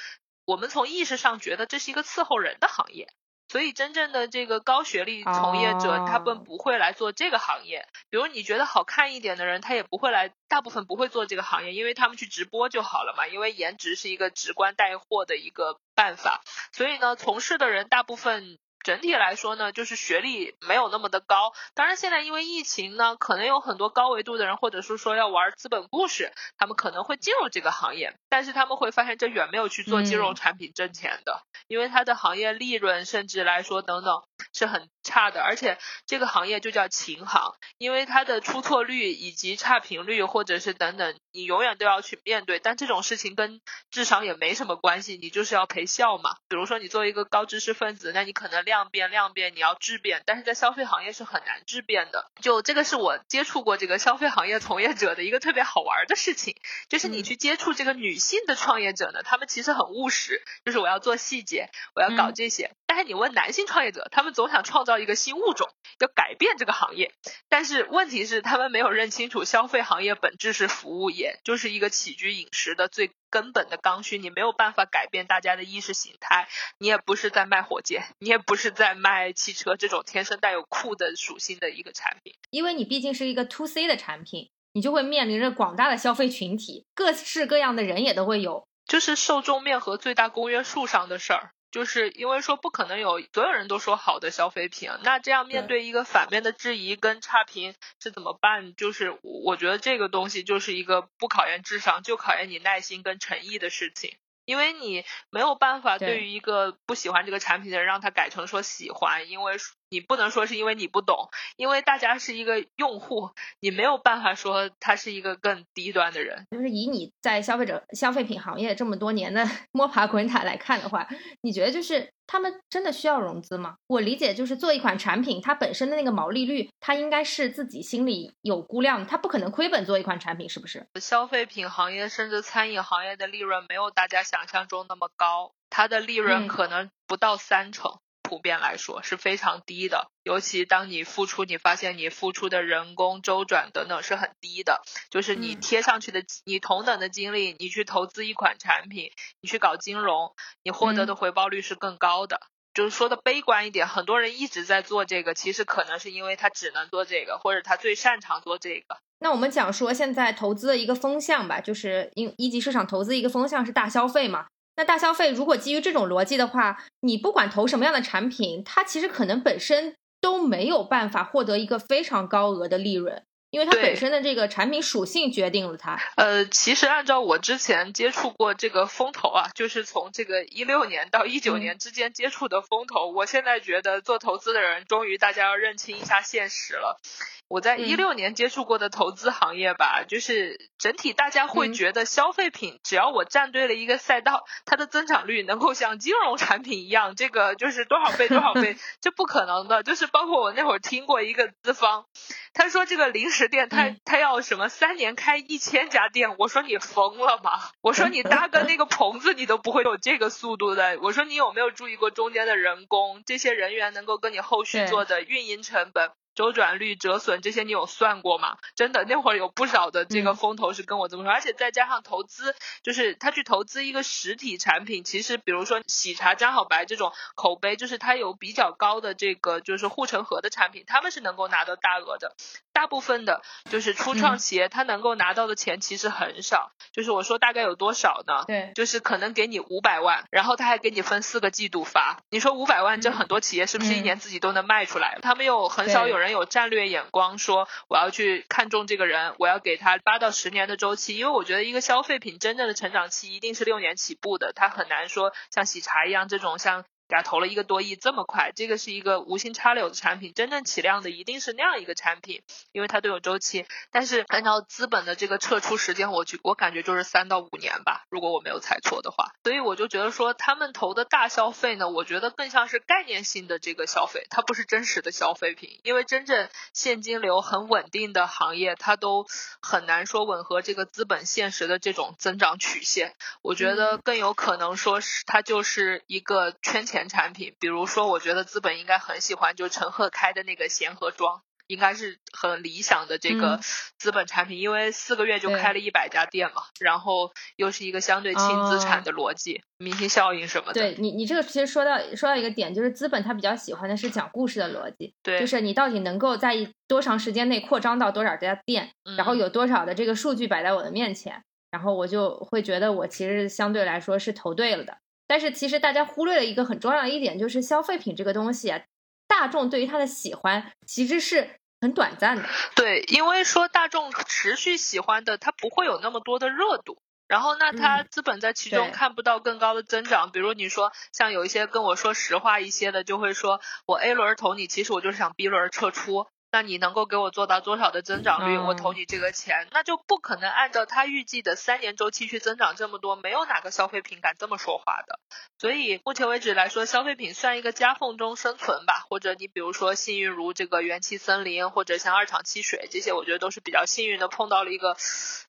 [0.49, 3.13] 我们从意识上觉得这是一个伺候人的行业。
[3.51, 7.87] 所以，真正的这个高学历从业者，哦他们不会来做这个行业。
[8.09, 13.27] 比如你觉得好看一点的人，他也不会来，大部分不会做这个行业，因为他们去直播就好了嘛。
[13.27, 16.41] 因为颜值是一个直观带货的一个办法。
[16.73, 21.53] 所以呢，从事的人大部分整体来说呢，就是学历没有那么的高。
[21.75, 34.23] 当然，现在因为疫情呢，可能有很多高维度的人，或者是说要玩资本故事，他们可能会进入这个行业，但是他们会发现这远没有去做金融嗯产品挣钱的，因为它的行业利润甚至来说等等
[34.53, 43.61] 是很差的，而且这个行业就叫琴行，因为它的出错率以及差评率或者是等等，你永远都要去面对，但这种事情跟
[43.91, 46.37] 智商也没什么关系，你就是要陪笑嘛。
[46.49, 52.31] 比如说你作为一个高知识分子，那你可能量变量变，你要质变，但是在消费行业是很难质变的。
[52.41, 56.57] 就这个是我接触过这个消费行业从业者的一个特别好玩的事情，
[56.89, 62.71] 就是你嗯去接触这个女性的创业者呢，他们其实很务实，就是我要做细节，我要搞嗯这些。
[62.87, 65.69] 但是你问男性创业者，他们总想创造一个新物种，
[66.01, 67.13] 要改变这个行业。
[67.49, 74.19] 但是问题是，他们没有认清楚消费行业本质是服务业，就是一个起居饮食的最根本的刚需。
[74.19, 76.49] 你没有办法改变大家的意识形态，
[76.79, 82.35] 你也不是在卖火箭，你也不是在卖汽车这种天生带有酷的属性的一个产品。
[82.51, 88.67] 因为你毕竟是一个 to C 的产品，你就会面临着广大的消费群体，各式各样的人也都会有。
[88.87, 91.53] 就是受众面和最大公约数上的事儿。
[91.71, 98.75] 就是因为说不可能有所有人都说好的消费品，那这样面对一个反面的质疑跟差评是怎么办？
[98.75, 104.17] 就是我觉得这个东西就是一个不考验智商，就考验你耐心跟诚意的事情。
[104.45, 109.57] 因为你没有办法对对于一个不喜欢这个产品的人让他改成说喜欢，因为
[109.91, 113.31] 你不能说是因为你不懂，因为大家是一个用户，
[113.61, 116.47] 你没有办法说他是一个更低端的人。
[116.51, 121.09] 就是以你在消费者消费品行业这么多年的 摸爬滚打来看的话，
[121.43, 123.77] 你觉得就是他们真的需要融资吗？
[123.87, 130.87] 我理解就是做一款产品，它本身的那个毛利率，它应该是自己心里有估量的，它不可能亏本做一款产品，是不是？
[131.01, 137.99] 消费品行业甚至餐饮行业的利润没有大家想象中那么高，它的利润嗯可能不到三成。
[138.29, 152.41] 普遍来说是非常低的，尤其当你付出，你发现你付出的人工、周转等等是很低的，就是你嗯贴上去的，你同等的精力，你去投资一款产品，你去搞金融，你获得的嗯回报率是更高的。
[152.75, 158.99] 就是说的悲观一点，很多人一直在做这个，其实可能是因为他只能做这个，或者他最擅长做这个。
[159.21, 164.47] 那我们讲说现在投资的一个风向吧，就是因一级市场投资一个风向是大消费嘛。
[164.79, 175.99] 那大消费如果基于这种逻辑的话，你不管投什么样的产品，它其实可能本身都没有办法获得一个非常高额的利润，因为它本身的这个产品属性决定了它。
[176.17, 187.01] 呃，其实按照我之前接触过这个风投啊，就是从这个一六年到一九嗯年之间接触的风投，我现在觉得做投资的人终于大家要认清一下现实了。
[187.49, 199.83] 我在嗯一六年接触过的投资行业吧，就是整体大家会嗯觉得消费品只要我站对了一个赛道，它的增长率能够像金融产品一样，这个就是多少倍多少倍， 这不可能的。
[199.83, 202.05] 就是包括我那会儿听过一个资方，
[202.53, 207.53] 他说这个零食店他嗯他要什么三年开一千家店，我说你疯了吗？
[207.81, 210.99] 我说你搭个那个棚子你都不会有这个速度的。
[211.03, 216.11] 我说你有没有注意过中间的人工，这些人员能够跟你后续做的运营成本。
[216.39, 218.59] 周转率、折损这些你有算过吗？
[218.77, 232.37] 真的，那会儿有不少的这个嗯风投是跟我这么说，而且再加上投资，就是他去投资一个实体产品，其实比如说喜茶、张好白这种口碑，就是它有比较高的这个就是护城河的产品，他们是能够拿到大额的。
[232.73, 236.71] 大部分的就是初创嗯企业，他能够拿到的钱其实很少。
[236.93, 238.45] 就是我说大概有多少呢？
[238.47, 242.21] 对，就是可能给你五百万，然后他还给你分四个季度发。
[242.31, 245.19] 你说五百万，这嗯很多企业是不是一嗯年自己都能卖出来？
[245.23, 251.17] 他们又很少有人没有战略眼光，说我要去看中这个人，我要给他八到十年的周期。
[251.17, 256.85] 因为我觉得一个消费品真正的成长期一定是六年起步的，它很难说像喜茶一样这种像。
[257.09, 263.65] 给他投了一个多亿，这么快，这个是一个无心插柳的产品，真正起量的一定是那样一个产品，因为它都有周期。
[263.91, 269.33] 但是按照资本的这个撤出时间，我觉我感觉就是三到五年吧，如果我没有猜错的话。
[269.43, 279.25] 所以我就觉得说，他们投的大消费呢，我觉得更像是概念性的这个消费，它不是真实的消费品，因为真正现金流很稳定的行业，它都
[279.63, 283.15] 很难说吻合这个资本现实的这种增长曲线。
[283.41, 286.98] 我觉得更有可能说是它就是一个圈钱。
[287.07, 293.61] 产品，比如说，我觉得资本应该很喜欢，就陈赫开的那个贤合庄，应该是很理想的这个
[293.99, 300.81] 资本产品，因为四个月就开了一百家店嘛，然后又是一个相对轻资产的逻辑，明星效应什么的。
[300.81, 306.55] 对你，你这个其实说到说到一个点，就是资本他比较喜欢的是讲故事的逻辑，对，就是你到底能够在
[306.87, 314.97] 多长时间内扩张到多少家店，然后有多少的这个数据摆在我的面前，然后我就会觉得我其实相对来说是投对了的。
[315.29, 318.81] 但是其实大家忽略了一个很重要的一点，就是消费品这个东西啊，
[319.29, 321.51] 大众对于它的喜欢其实是
[321.81, 322.45] 很短暂的。
[322.75, 327.01] 对，因为说大众持续喜欢的，它不会有那么多的热度。
[327.29, 330.33] 然后那它资本在其中看不到更高的增长。
[330.33, 336.27] 比如你说像有一些跟我说实话一些的，就会说我 A 轮投你，其实我就是想 B 轮撤出。
[336.51, 338.57] 那你能够给我做到多少的增长率？
[338.59, 343.17] 我投你这个钱，那就不可能按照他预计的三年周期去增长这么多。
[343.17, 345.21] 没有哪个消费品敢这么说话的。
[345.59, 349.05] 所以目前为止来说，消费品算一个夹缝中生存吧。
[349.11, 354.97] 或者你比如说幸运如这个元气森林，或者像二厂汽水这些，我觉得都是比较幸运的，碰到了一个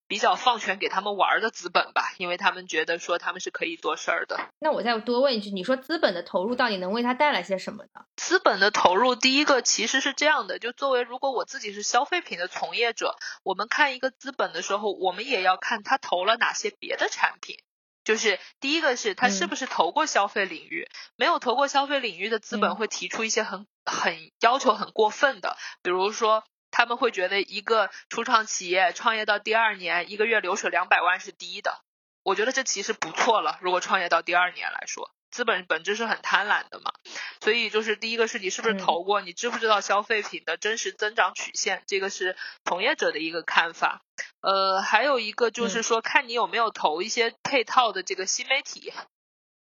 [0.09, 4.49] 比较放权给他们玩的资本吧，因为他们觉得说他们是可以做事儿的。
[4.59, 8.01] 那我再多问一句，你说资本的投入到底能为他带来些什么呢？
[8.17, 17.59] 资本的投入，第一个其实是这样的，就作为如果我自己是消费品的从业者，我们看一个资本的时候，我们也要看他投了哪些别的产品。
[18.03, 31.83] 就是第一个是他是不是投过消费领域，没有投过消费领域的资本会提出一些很很要求很过分的，比如说他们会觉得一个初创企业创业到第二年，一个月流水两百万是低的，
[32.23, 33.57] 我觉得这其实不错了。
[33.61, 35.11] 如果创业到第二年来说。
[35.31, 36.91] 资本本质是很贪婪的嘛，
[37.39, 44.01] 所以就是第一个是你是不是投过，你知不知道消费品的真实增长曲线，这个是从业者的一个看法。
[44.41, 48.91] 呃，还有一个就是说，看你有没有投一些配套的这个新媒体，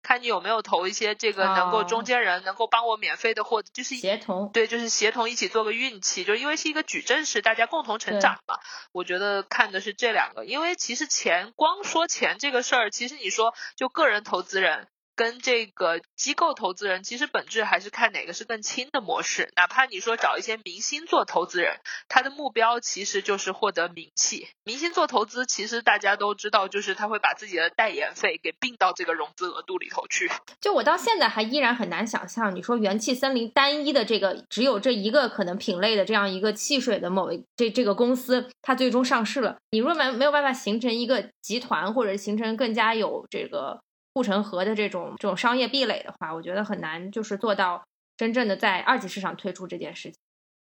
[0.06, 8.60] 看你有没有投一些这个能够中间人能够帮我免费的获，就是协同，对，就是协同一起做个运气，就因为是一个矩阵式，大家共同成长嘛。
[8.92, 14.88] 我觉得看的是这两个，因为其实钱光说钱这个事儿，其实你说就个人投资人。
[15.16, 19.52] 跟这个机构投资人，其实本质还是看哪个是更轻的模式。
[19.56, 24.48] 哪怕你说找一些明星做投资人，他的目标其实就是获得名气。
[24.64, 30.30] 明星做投资，其实大家都知道，就是他会把自己的代言费给并到这个融资额度里头去。
[30.60, 43.80] 就我到现在还依然很难想象，你说元气森林单一的这个只有这一个可能品类的这样一个汽水的某一这这个公司，它最终上市了，你若没没有办法形成一个集团，或者形成更加有这个。
[44.16, 47.84] 护城河的这种这种商业壁垒的话，我觉得很难，就是做到
[48.18, 50.18] 真正的在二级市场推出这件事情。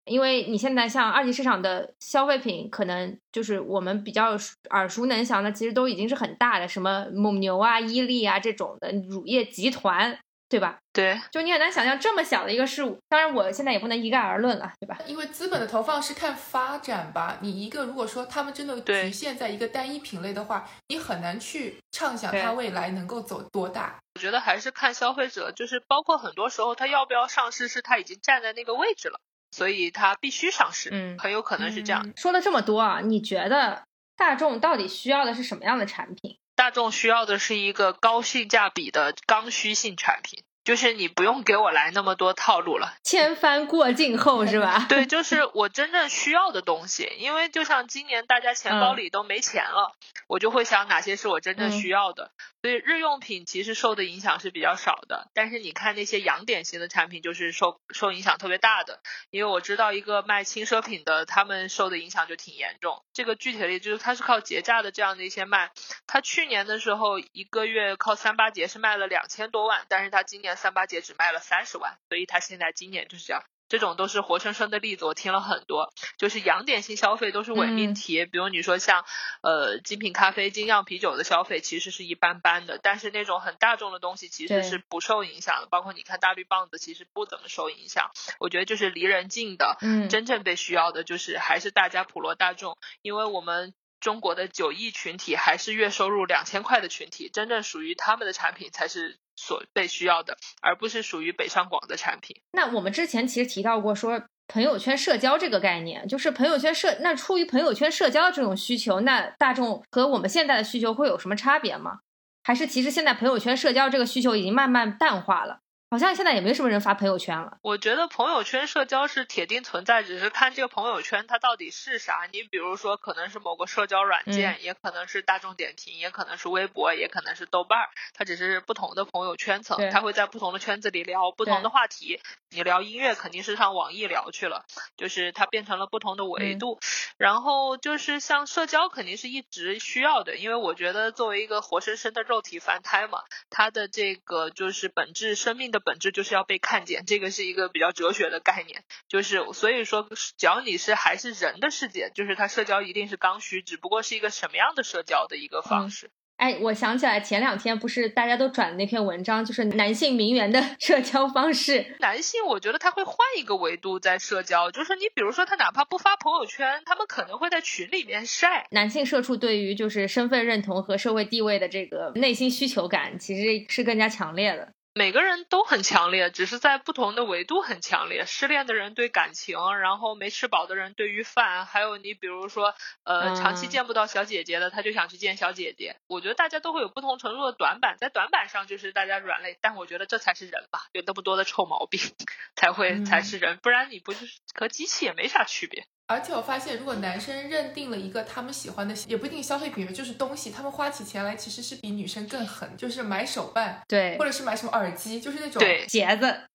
[0.05, 4.35] 因为你现在像二级市场的消费品，可能就是我们比较
[4.71, 10.19] 耳熟能详的，其实都已经是很大的，什么蒙牛啊、伊利啊这种的乳业集团。
[10.49, 10.79] 对吧？
[10.91, 12.97] 对，就你很难想象这么小的一个事物。
[13.07, 14.97] 当然，我现在也不能一概而论了，对吧？
[15.05, 17.37] 因为资本的投放是看发展吧。
[17.41, 23.99] 你一个如果说他们真的局限在一个单一品类的话，你很难去畅想它未来能够走多大。
[24.15, 29.19] 我觉得还是看消费者，就是包括很多时候他要不要上市，是他已经站在那个位置了，
[29.51, 30.89] 所以他必须上市。
[30.91, 32.11] 嗯，很有可能是这样。
[32.15, 33.83] 说了这么多啊，你觉得
[34.17, 36.38] 大众到底需要的是什么样的产品？
[36.59, 40.43] 大众需要的是一个高性价比的刚需性产品。
[40.63, 44.85] 就是你不用给我来那么多套路了，千帆过尽后是吧？
[44.89, 47.11] 对，就是我真正需要的东西。
[47.17, 49.95] 因为就像今年大家钱包里都没钱了，
[50.27, 52.31] 我就会想哪些是我真正需要的。
[52.61, 58.99] 所以日用品其实受的影响是比较少的，但是你看那些洋点型的产品，就是受受影响特别大的。
[59.29, 63.01] 因为我知道一个卖轻奢品的，他们受的影响就挺严重。
[63.13, 65.71] 这个具体的例子就是他是靠节假的这样的一些卖，
[66.05, 73.43] 他去年的时候一个月靠三八节是卖了两千多万，但是他今年三八节只卖了三十万，所以他现在今年就是这样。
[73.67, 78.25] 这种都是活生生的例子，我听了很多，就是洋点性消费都是伪命题。
[78.25, 79.05] 比如你说像
[79.43, 85.67] 呃精品咖啡、精酿啤酒的消费其实是一般般的，但是那种很大众的东西其实是不受影响的。
[85.67, 88.09] 包括你看大绿棒子，其实不怎么受影响。
[88.39, 99.19] 我觉得就是离人近的，嗯真正被需要的就是还是大家普罗大众，因为我们中国的九亿群体还是月收入两千块的群体，真正属于他们的产品才是。
[99.39, 102.41] 所被需要的，而不是属于北上广的产品。
[102.51, 104.21] 那我们之前其实提到过说。
[104.51, 111.99] 朋友圈社交这个概念，就是朋友圈社那出于朋友圈社交这种需求，那大众和我们现在的需求会有什么差别吗？
[112.43, 115.59] 还是其实现在朋友圈社交这个需求已经慢慢淡化了？
[115.91, 117.57] 好像现在也没什么人发朋友圈了。
[117.63, 122.27] 我觉得朋友圈社交是铁定存在，只是看这个朋友圈它到底是啥。
[122.31, 127.89] 你比如说，可能是某个社交软件，也可能是大众点评，也可能是微博，也可能是豆瓣儿。
[128.13, 132.19] 它只是不同的朋友圈层，它会在不同的圈子里聊不同的话题。
[132.51, 134.65] 你聊音乐肯定是上网易聊去了，
[134.95, 136.79] 就是它变成了不同的维度。
[137.17, 145.78] 然后就是像社交肯定是一直需要的，因为我觉得作为一个活生生的肉体凡胎嘛，它的这个就是本质生命的。
[145.79, 148.83] 本质就是要被看见，这个是一个比较哲学的概念。
[149.07, 150.07] 就是所以说，
[150.37, 156.11] 只要你是还是人的世界，就是他社交一定是刚需，只不过是一个什么样的社交的一个方式。
[156.37, 161.97] 哎，我想起来前两天不是大家都转那篇文章，就是男性名媛的 社交方式。
[161.99, 168.67] 男性我觉得他会换一个维度在社交，就是你比如说他哪怕不发朋友圈，他们可能会在群里面晒。
[168.71, 174.71] 男性社畜对于就是身份认同和社会地位的这个内心需求感，其实是更加强烈的。
[174.93, 178.25] 每个人都很强烈，只是在不同的维度很强烈。
[178.25, 185.95] 失恋的人对感情，然后没吃饱的人对于饭，还有你比如说，呃，长期见不到小姐姐的，他就想去见小姐姐。
[186.07, 192.01] 我觉得大家都会有不同程度的短板，在短板上就是大家软肋，但我觉得这才是人吧，有那么多的臭毛病
[192.57, 195.85] 才会才是人，不然你不就是和机器也没啥区别。
[196.09, 206.48] 而且我发现，如果男生认定了一个他们喜欢的，也不一定消费品，就是东西，他们花起钱来其实是比女生更狠，就是买手办，对，或者是买什么耳机，就是那种对鞋子。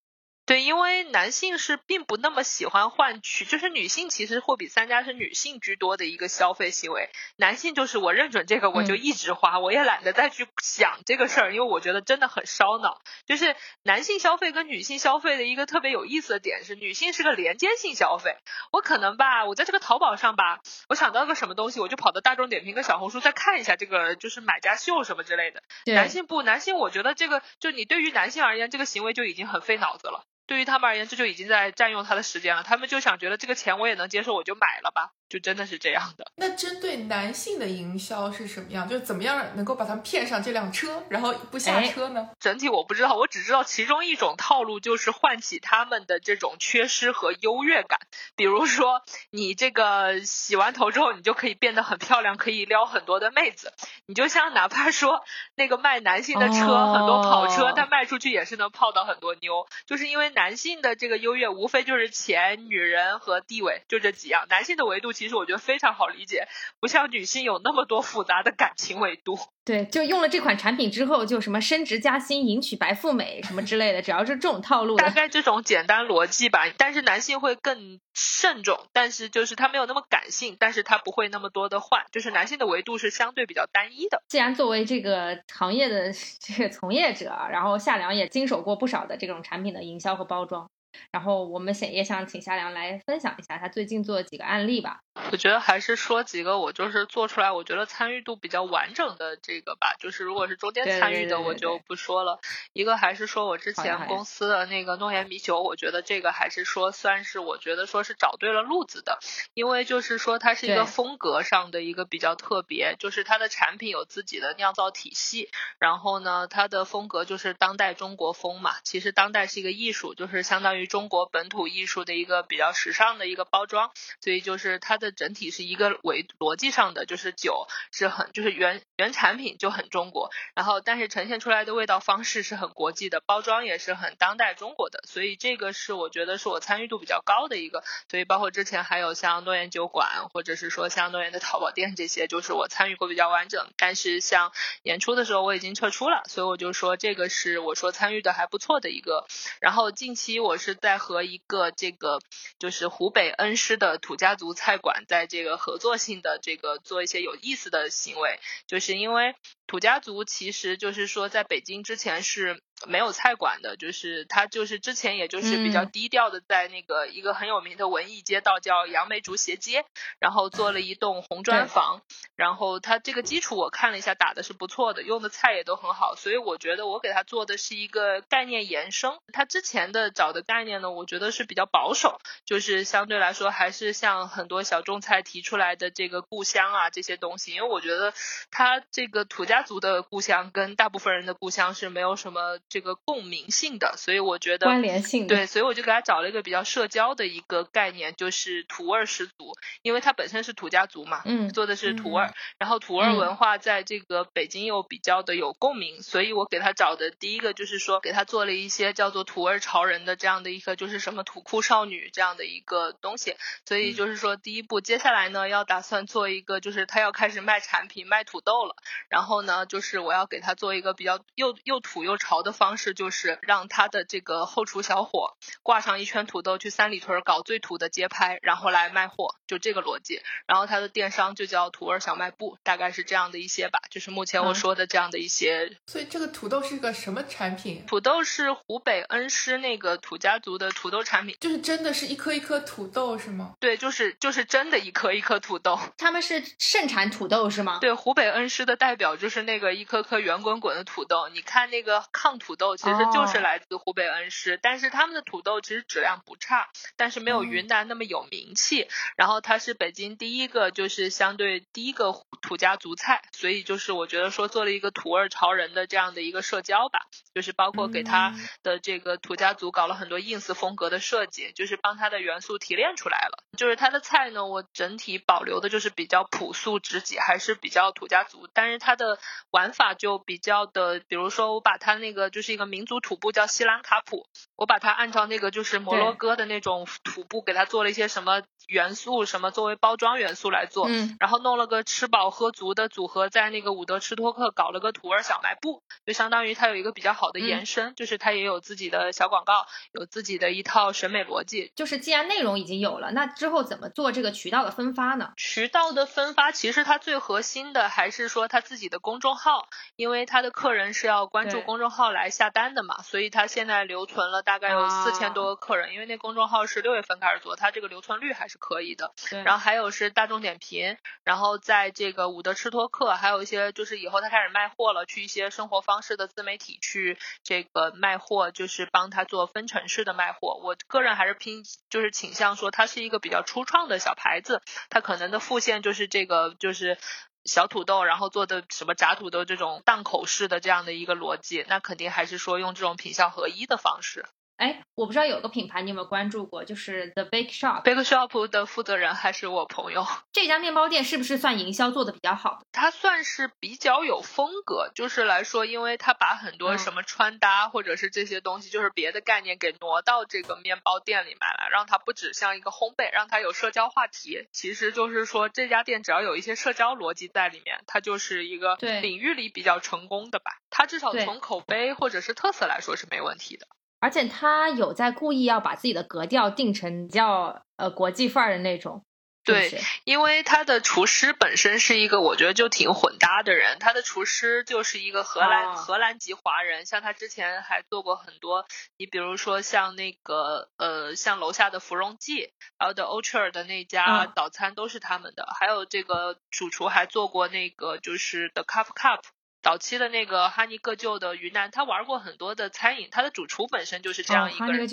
[0.47, 13.01] 对，因为男性是并不那么喜欢换取，就是女性其实货比三家是女性居多的一个消费行为，男性就是我认准这个我就一直花，我也懒得再去想这个事儿，因为我觉得真的很烧脑。
[13.25, 18.37] 就是男性消费跟女性消费的一个特别有意思的点是，女性是个连接性消费，
[18.71, 25.63] 我可能吧，我在这个淘宝上吧，我想到个什么东西，我就跑到大众点评跟小红书再看一下这个就是买家秀什么之类的。
[25.87, 30.23] 男性不，男性我觉得这个就你对于男性而言，这个行为就已经很费脑子了。
[30.47, 32.63] 对于他们而言，这就已经在占用他的时间了。
[32.63, 35.11] 他们就想觉得这个钱我也能接受，我就买了吧。
[35.27, 36.31] 就真的是这样的。
[36.37, 38.89] 那针对男性的营销是什么样？
[38.89, 42.29] 就是怎么样能够把他们骗上这辆车，然后不下车呢？
[42.39, 47.99] 整体我不知道，我只知道其中一种套路就是唤起他们的这种缺失和优越感。
[48.37, 53.73] 比如说，你这个洗完头之后，你就可以变得很漂亮，可以撩很多的妹子。
[54.07, 55.25] 你就像哪怕说
[55.57, 57.74] 那个卖男性的车，很多跑车，它
[58.05, 59.67] 出去也是能泡到很多妞。
[59.87, 64.47] 就是因为男性的这个优越，无非就是钱、女人和地位，就这几样。
[64.49, 66.49] 男性的维度其实我觉得非常好理解，
[66.81, 69.39] 不像女性有那么多复杂的感情维度。
[69.65, 76.71] 对，就用了这款产品之后，就什么升职加薪、迎娶白富美什么之类的，只要是这种套路，大概这种简单逻辑吧。
[76.77, 84.23] 但是男性会更慎重，但是就是他没有那么感性，但是他不会那么多的换，就是男性的维度是相对比较单一的。
[84.29, 90.69] 既然作为这个行业的 这个从业者，然后夏良也经手过不少的这种产品的营销和包装。
[91.11, 95.01] 然后我们想也想请夏良来分享一下他最近做的几个案例吧。
[95.31, 99.95] 我觉得还是说几个我就是做出来，我觉得参与度比较完整的这个吧。
[99.99, 102.41] 就是如果是中间参与的，我就不说了。
[102.73, 109.19] 一个还是说我之前公司的那个诺言米酒，我觉得这个还是说算是我觉得说是找对了路子的，
[109.55, 118.75] 因为就是说它是一个风格上的一个比较特别，就是它的产品有自己的酿造体系，然后呢，它的风格就是当代中国风嘛。
[118.83, 120.84] 其实当代是一个艺术，就是相当于。
[120.87, 149.27] 中国本土艺术的一个比较时尚的一个包装，所以就是它的整体是一个维逻辑上的，就是酒是很就是原原产品就很中国，然后但是呈现出来的味道方式是很国际的，包装也是很当代中国的，所以这个是我觉得是我参与度比较高的一个，所以包括之前还有像诺言酒馆，或者是说像诺言的淘宝店这些，就是我参与过比较完整，但是像演出的时候我已经撤出了，所以我就说这个是我说参与的还不错的一个，
[149.61, 150.74] 然后近期我是。
[150.81, 152.19] 在和一个这个
[152.59, 159.35] 就是湖北恩施的土家族菜馆，在这个合作性的这个做一些有意思的行为，就是因为
[159.67, 162.61] 土家族其实就是说在北京之前是。
[162.87, 169.87] 没有菜馆的，就是他就是之前也就是比较低调的，在那个一个很有名的文艺街道叫杨梅竹斜街，
[170.19, 172.03] 然后做了一栋红砖房，
[172.35, 179.13] 然后他这个基础我看了一下打的是不错的，用的菜也都很好，所以我觉得我给他做的是一个概念延伸。
[179.33, 188.13] 他之前的找的概念呢，我觉得是比较保守，就是相对来说还是像很多小众菜提出来的这个故乡啊这些东西，因为我觉得
[188.51, 189.54] 他这个土家。
[189.55, 202.29] 家族的故乡跟大部分人的故乡是没有什么这个共鸣性的，所以我觉得关联性对，所以我就给他找了一个比较社交的一个概念，就是土味十足，因为他本身是土家族嘛，嗯，做的是土味，
[202.59, 218.75] 然后土味文化在这个北京又比较的有共鸣，所以我给他找的第一个就是说给他做了一些叫做土味潮人的这样的一个就是什么土酷少女这样的一个东西，所以就是说第一步，接下来呢要打算做一个就是他要开始卖产品卖土豆了，
[219.09, 230.21] 然后呢就是我要给他做一个比较又又土又潮的方式，就是让他的这个后厨小伙挂上一圈土豆去三里屯搞最土的街拍，然后来卖货，就这个逻辑。
[230.47, 235.77] 然后他的电商就叫土味小卖部，大概是这样的一些吧，就是目前我说的这样的一些。
[235.87, 237.85] 所以这个土豆是个什么产品？
[237.87, 243.55] 土豆是湖北恩施那个土家族的土豆产品，就是真的是一颗一颗土豆是吗？
[243.59, 245.79] 对，就是就是真的一颗一颗土豆。
[245.99, 247.79] 他们是盛产土豆是吗？
[247.81, 251.29] 对，湖北恩施的代表就是那个一颗颗圆滚滚的土豆。
[251.29, 258.89] 你看那个炕土豆，其实就是来自湖北恩施，但是他们的土豆其实质量不差，但是没有云南那么有名气。
[259.17, 262.13] 然后它是北京第一个，就是相对第一个
[262.43, 267.01] 土家族菜，所以就是我觉得说做了一个土味潮人的这样的一个社交吧，
[267.35, 273.45] 就是包括给他的这个土家族搞了很多 ins 风格的设计，就是帮他的元素提炼出来了。
[273.57, 279.19] 就是他的菜呢，我整体保留的就是比较朴素直己，还是比较土家族，但是它的
[279.51, 284.27] 玩法就比较的，比如说我把它那个就是一个民族土布叫西兰卡普，
[284.57, 301.73] 我把它按照那个就是摩洛哥的那种土布给它做了一些什么元素，什么作为包装元素来做，嗯，然后弄了个吃饱喝足的组合，在那个伍德吃托克搞了个土味小卖部，就相当于它有一个比较好的延伸，就是它也有自己的小广告，有自己的一套审美逻辑。
[301.75, 305.33] 就是既然内容已经有了，那之后怎么做这个渠道的分发呢？
[305.37, 319.13] 渠道的分发其实它最核心的还是说它自己的公众号，因为他的客人是要关注公众号来下单的嘛，所以他现在留存了大概有四千多个客人，因为那公众号是六月份开始做，它这个留存率还是可以的。
[319.45, 330.61] 然后还有是大众点评，然后在这个伍德吃托克，还有一些就是以后他开始卖货了，去一些生活方式的自媒体去这个卖货，就是帮他做分城市的卖货。
[330.63, 336.99] 我个人还是拼就是倾向说，它是一个比较初创的小牌子，它可能的副线就是这个就是
[337.45, 344.27] 小土豆，然后做的什么炸土豆这种档口式的这样的一个逻辑，那肯定还是说用这种品效合一的方式。
[344.57, 347.83] 哎，我不知道有个品牌你有没有关注过，就是 The Bake Shop。
[347.83, 350.07] Bake Shop 的负责人还是我朋友。
[350.33, 352.63] 这家面包店是不是算营销做的比较好？
[352.71, 364.47] 它算是比较有风格，就是来说，因为它把很多什么穿搭或者是这些东西，就是别的概念给挪到这个面包店里面来，让它不只像一个烘焙，让它有社交话题。
[364.53, 370.53] 其实就是说，这家店只要有一些社交逻辑在里面，它就是一个对领域里比较成功的吧。
[370.71, 373.67] 它至少从口碑或者是特色来说是没问题的。
[374.05, 379.03] 而且他有在故意要把自己的格调定成比较呃国际范儿的那种。
[379.47, 388.67] 对因为他的厨师本身是一个我觉得就挺混搭的人，他的厨师就是一个荷兰、哦荷兰籍华人，像他之前还做过很多，
[388.99, 399.21] 你比如说像那个呃像楼下的芙蓉记，还有的 Orchard 的那家嗯早餐都是他们的，还有这个主厨还做过那个就是 The Cup Cup。
[399.65, 404.87] 早期的那个哈尼各旧的云南，他玩过很多的餐饮，他的主厨本身就是这样一个人。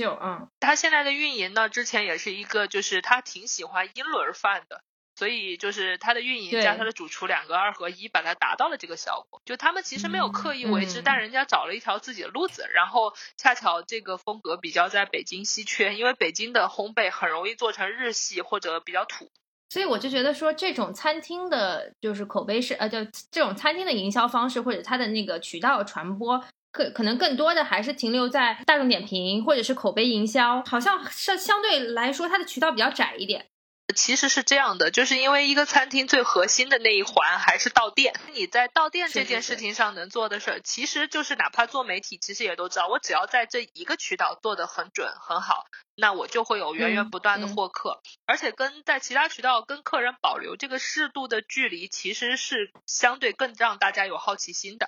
[0.62, 4.82] 他现在的运营呢，之前也是一个，就是他挺喜欢英伦饭的，
[5.14, 9.42] 所以就是他的运营加他的主厨两个二合一，把它达到了这个效果。
[9.44, 19.30] 就他们其实没有刻意为之，嗯但人家找了一条自己的路子，然后恰巧这个风格比较在北京稀缺，因为北京的烘焙很容易做成日系或者比较土。
[19.72, 22.98] 所以我就觉得说，这种餐厅的，就是口碑是呃，就
[23.32, 26.44] 这种餐厅的营销方式或者它的那个渠道传播，
[26.74, 33.46] 可可能更多的还是停留在大众点评或者是口碑营销，好像是相对来说它的渠道比较窄一点。
[33.94, 38.14] 其实是这样的，就是因为一个餐厅最核心的那一环还是到店。
[38.34, 48.02] 你在到店这件事情上能做的事儿，其实就是哪怕做媒体，其实也都知道，我只要在这一个渠道做得很准很好，那我就会有源源不断的获客。
[48.26, 54.88] 而且跟在其他渠道跟客人保留这个适度的距离，其实是相对更让大家有好奇心的。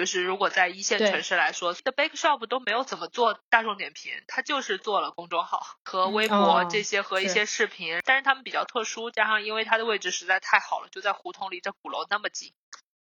[0.00, 12.54] 就是如果在一线城市来说，The Bake Shop 都没有怎么做大众点评，它就是做了公众号和微博哦这些和一些视频，但是他们比较特殊，加上因为它的位置实在太好了，就在胡同离这鼓楼那么近，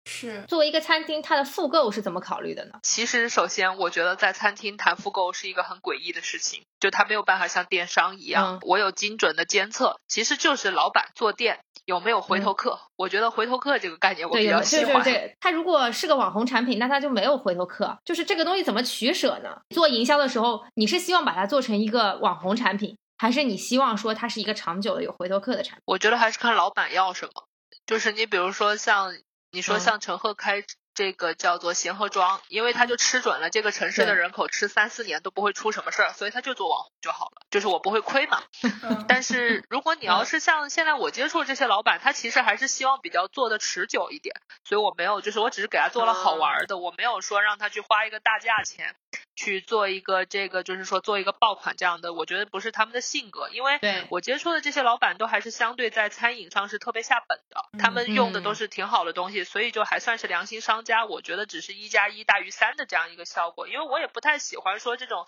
[0.09, 2.79] 是作为一个餐厅，它的复购是怎么考虑的呢？
[2.81, 12.79] 其实，首先我觉得在餐厅谈复购是一个很诡异的事情，就它没有办法像电商一样，嗯我有精准的监测，其实就是老板做店有没有回头客。
[12.95, 15.03] 我觉得回头客这个概念我，比较喜欢。
[15.03, 17.97] 对对，它如果是个网红产品，那它就没有回头客。
[18.03, 19.61] 就是这个东西怎么取舍呢？
[19.69, 25.83] 做营销的时候，你是希望把它做成一个网红产品，还是你希望说它是一个长久的有回头客的产品？
[25.85, 27.45] 我觉得还是看老板要什么。
[27.85, 29.13] 就是你比如说像
[29.51, 29.79] 你说嗯。
[29.79, 30.63] 像陈赫开
[30.93, 38.43] 这个叫做贤合庄，因为他就吃准了这个城市的人口吃三四年都不会出什么事儿，所以他就做网红就好了，就是我不会亏嘛。
[38.63, 39.05] 嗯。
[39.07, 44.35] 但是如果你要是像现在我接触这些老板，他其实还是希望比较做的持久一点，
[44.65, 48.95] 所以我没有，就是我只是给他做了好玩儿的，我没有说让他去花一个大价钱
[49.39, 53.79] 去做一个这个，就是说做一个爆款这样的，我觉得不是他们的性格，因为
[54.09, 61.05] 我接触的这些老板都还是相对在餐饮上是特别下本的，他们用的都嗯是挺好的东西，所以就还算是良心商家。
[61.05, 65.25] 我觉得只是一加一大于三的这样一个效果，因为我也不太喜欢说这种。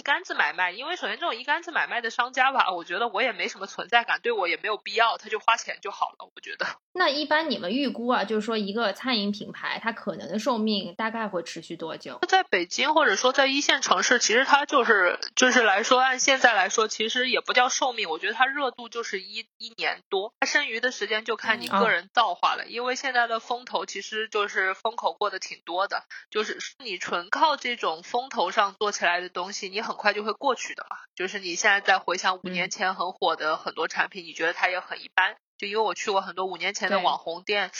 [0.00, 6.30] 一竿子买卖，因为首先这种一竿子买卖的商家吧，我觉得我也没什么存在感，对我也没有必要，他就花钱就好了。
[6.34, 12.18] 我觉得 那一般你们预估啊，就是说一个餐饮品牌它可能的寿命大概会持续多久？
[12.26, 22.64] 在北京或者说在一线城市，其实它就是就是来说，按现在来说，其实也不叫寿命，我觉得它热度就是一一年多，它剩余的时间就看你嗯个人造化了。
[22.68, 30.96] 因为现在的风投其实就是风口过得挺多的，就是你纯靠这种风头上做起来的东西，你很快就会过去的嘛。
[31.14, 35.36] 就是你现在再回想五年嗯前很火的很多产品，你觉得它也很一般。
[35.58, 37.70] 就因为我去过很多五年前的网红店，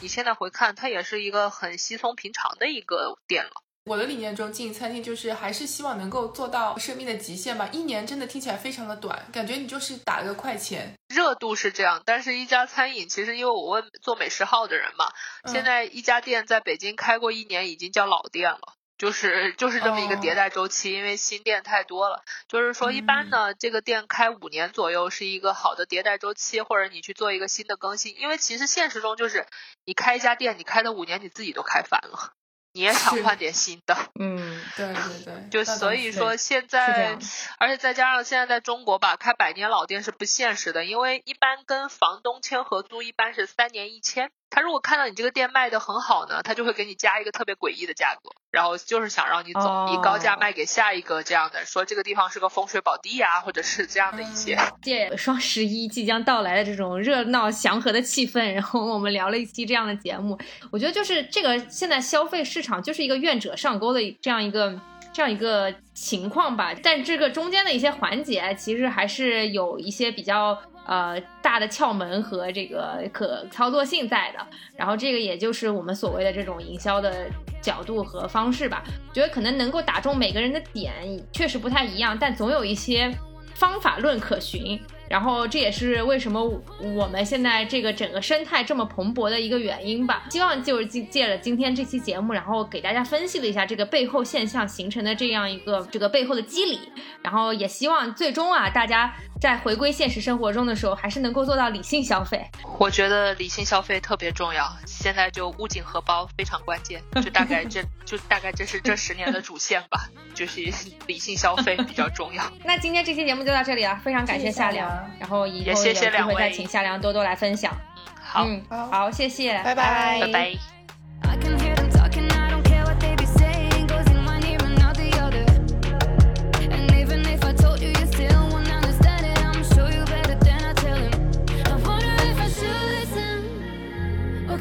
[0.00, 3.52] 你现在回看，它也是一个很稀松平常的一个店了。
[3.84, 7.68] 我的理念中，经营餐厅就是还是希望能够做到生命的极限吧。
[7.72, 10.92] 一年真的听起来非常的短，感觉你就是打了个快钱。
[11.08, 15.06] 热度是这样，但是一家餐饮其实因为我问做美食号的人嘛，
[15.44, 18.74] 嗯现在一家店在北京开过一年已经叫老店了。
[18.98, 22.22] 就是就是这么一个哦迭代周期，因为新店太多了。
[22.48, 28.18] 就是说，一般呢，这个店开五年左右是一个好的迭代周期，或者你去做一个新的更新。
[28.18, 29.46] 因为其实现实中就是，
[29.84, 32.32] 你开一家店，你开的五年，你自己都开烦了，
[32.72, 33.96] 你也想换点新的。
[34.18, 37.16] 嗯，对对对，就所以说，现在，
[37.58, 44.32] 而且再加上现在在中国吧，开百年老店是不现实的，因为一般跟房东签合租，一般是三年一签。
[44.50, 54.54] 他如果看到你这个店卖的很好呢，他就会给你加一个特别诡异的价格，然后就是想让你走，哦以高价卖给下一个这样的，说这个地方是个风水宝地呀、或者是这样的一些。
[54.54, 60.38] 嗯借双十一即将到来的这种热闹祥和的气氛，然后我们聊了一期这样的节目。
[60.70, 64.80] 我觉得就是这个现在消费市场就是一个愿者上钩的这样一个
[65.12, 66.74] 这样一个情况吧。
[66.82, 74.46] 但这个中间的一些环节，其实还是有一些比较呃大的窍门和这个可操作性在的。
[74.76, 77.26] 然后这个也就是我们所谓的这种营销的
[77.60, 78.82] 角度和方式吧。
[79.12, 80.92] 觉得可能能够打中每个人的点，
[81.32, 83.12] 确实不太一样，但总有一些
[83.54, 84.80] 方法论可循。
[85.08, 86.42] 然后这也是为什么
[86.80, 90.24] 我们现在这个整个生态这么蓬勃的一个原因吧。
[90.30, 96.78] 希望就是借借了今天这期节目，然后给大家分析了一下这个背后现象形成的这样一个这个背后的机理。
[97.22, 102.44] 然后也希望最终啊，大家在回归现实生活中的时候，还是能够做到理性消费。
[102.78, 110.60] 我觉得理性消费特别重要，现在就捂紧荷包非常关键，就大概这就大概这是这十年的主线吧，就是
[111.06, 112.42] 理性消费比较重要。
[112.64, 114.88] 那今天这期节目就到这里了，非常感谢夏良
[115.20, 117.72] 然后以也谢后有机谢两位会再请夏良多多来分享。
[118.20, 121.67] 好，嗯，好好，谢谢，拜拜拜拜。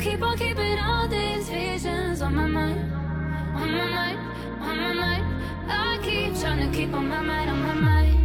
[0.10, 2.80] Keep on keeping all these visions on my mind,
[3.56, 4.20] on my mind,
[4.62, 5.26] on my mind.
[5.70, 8.17] I keep trying to keep on my mind, on my mind.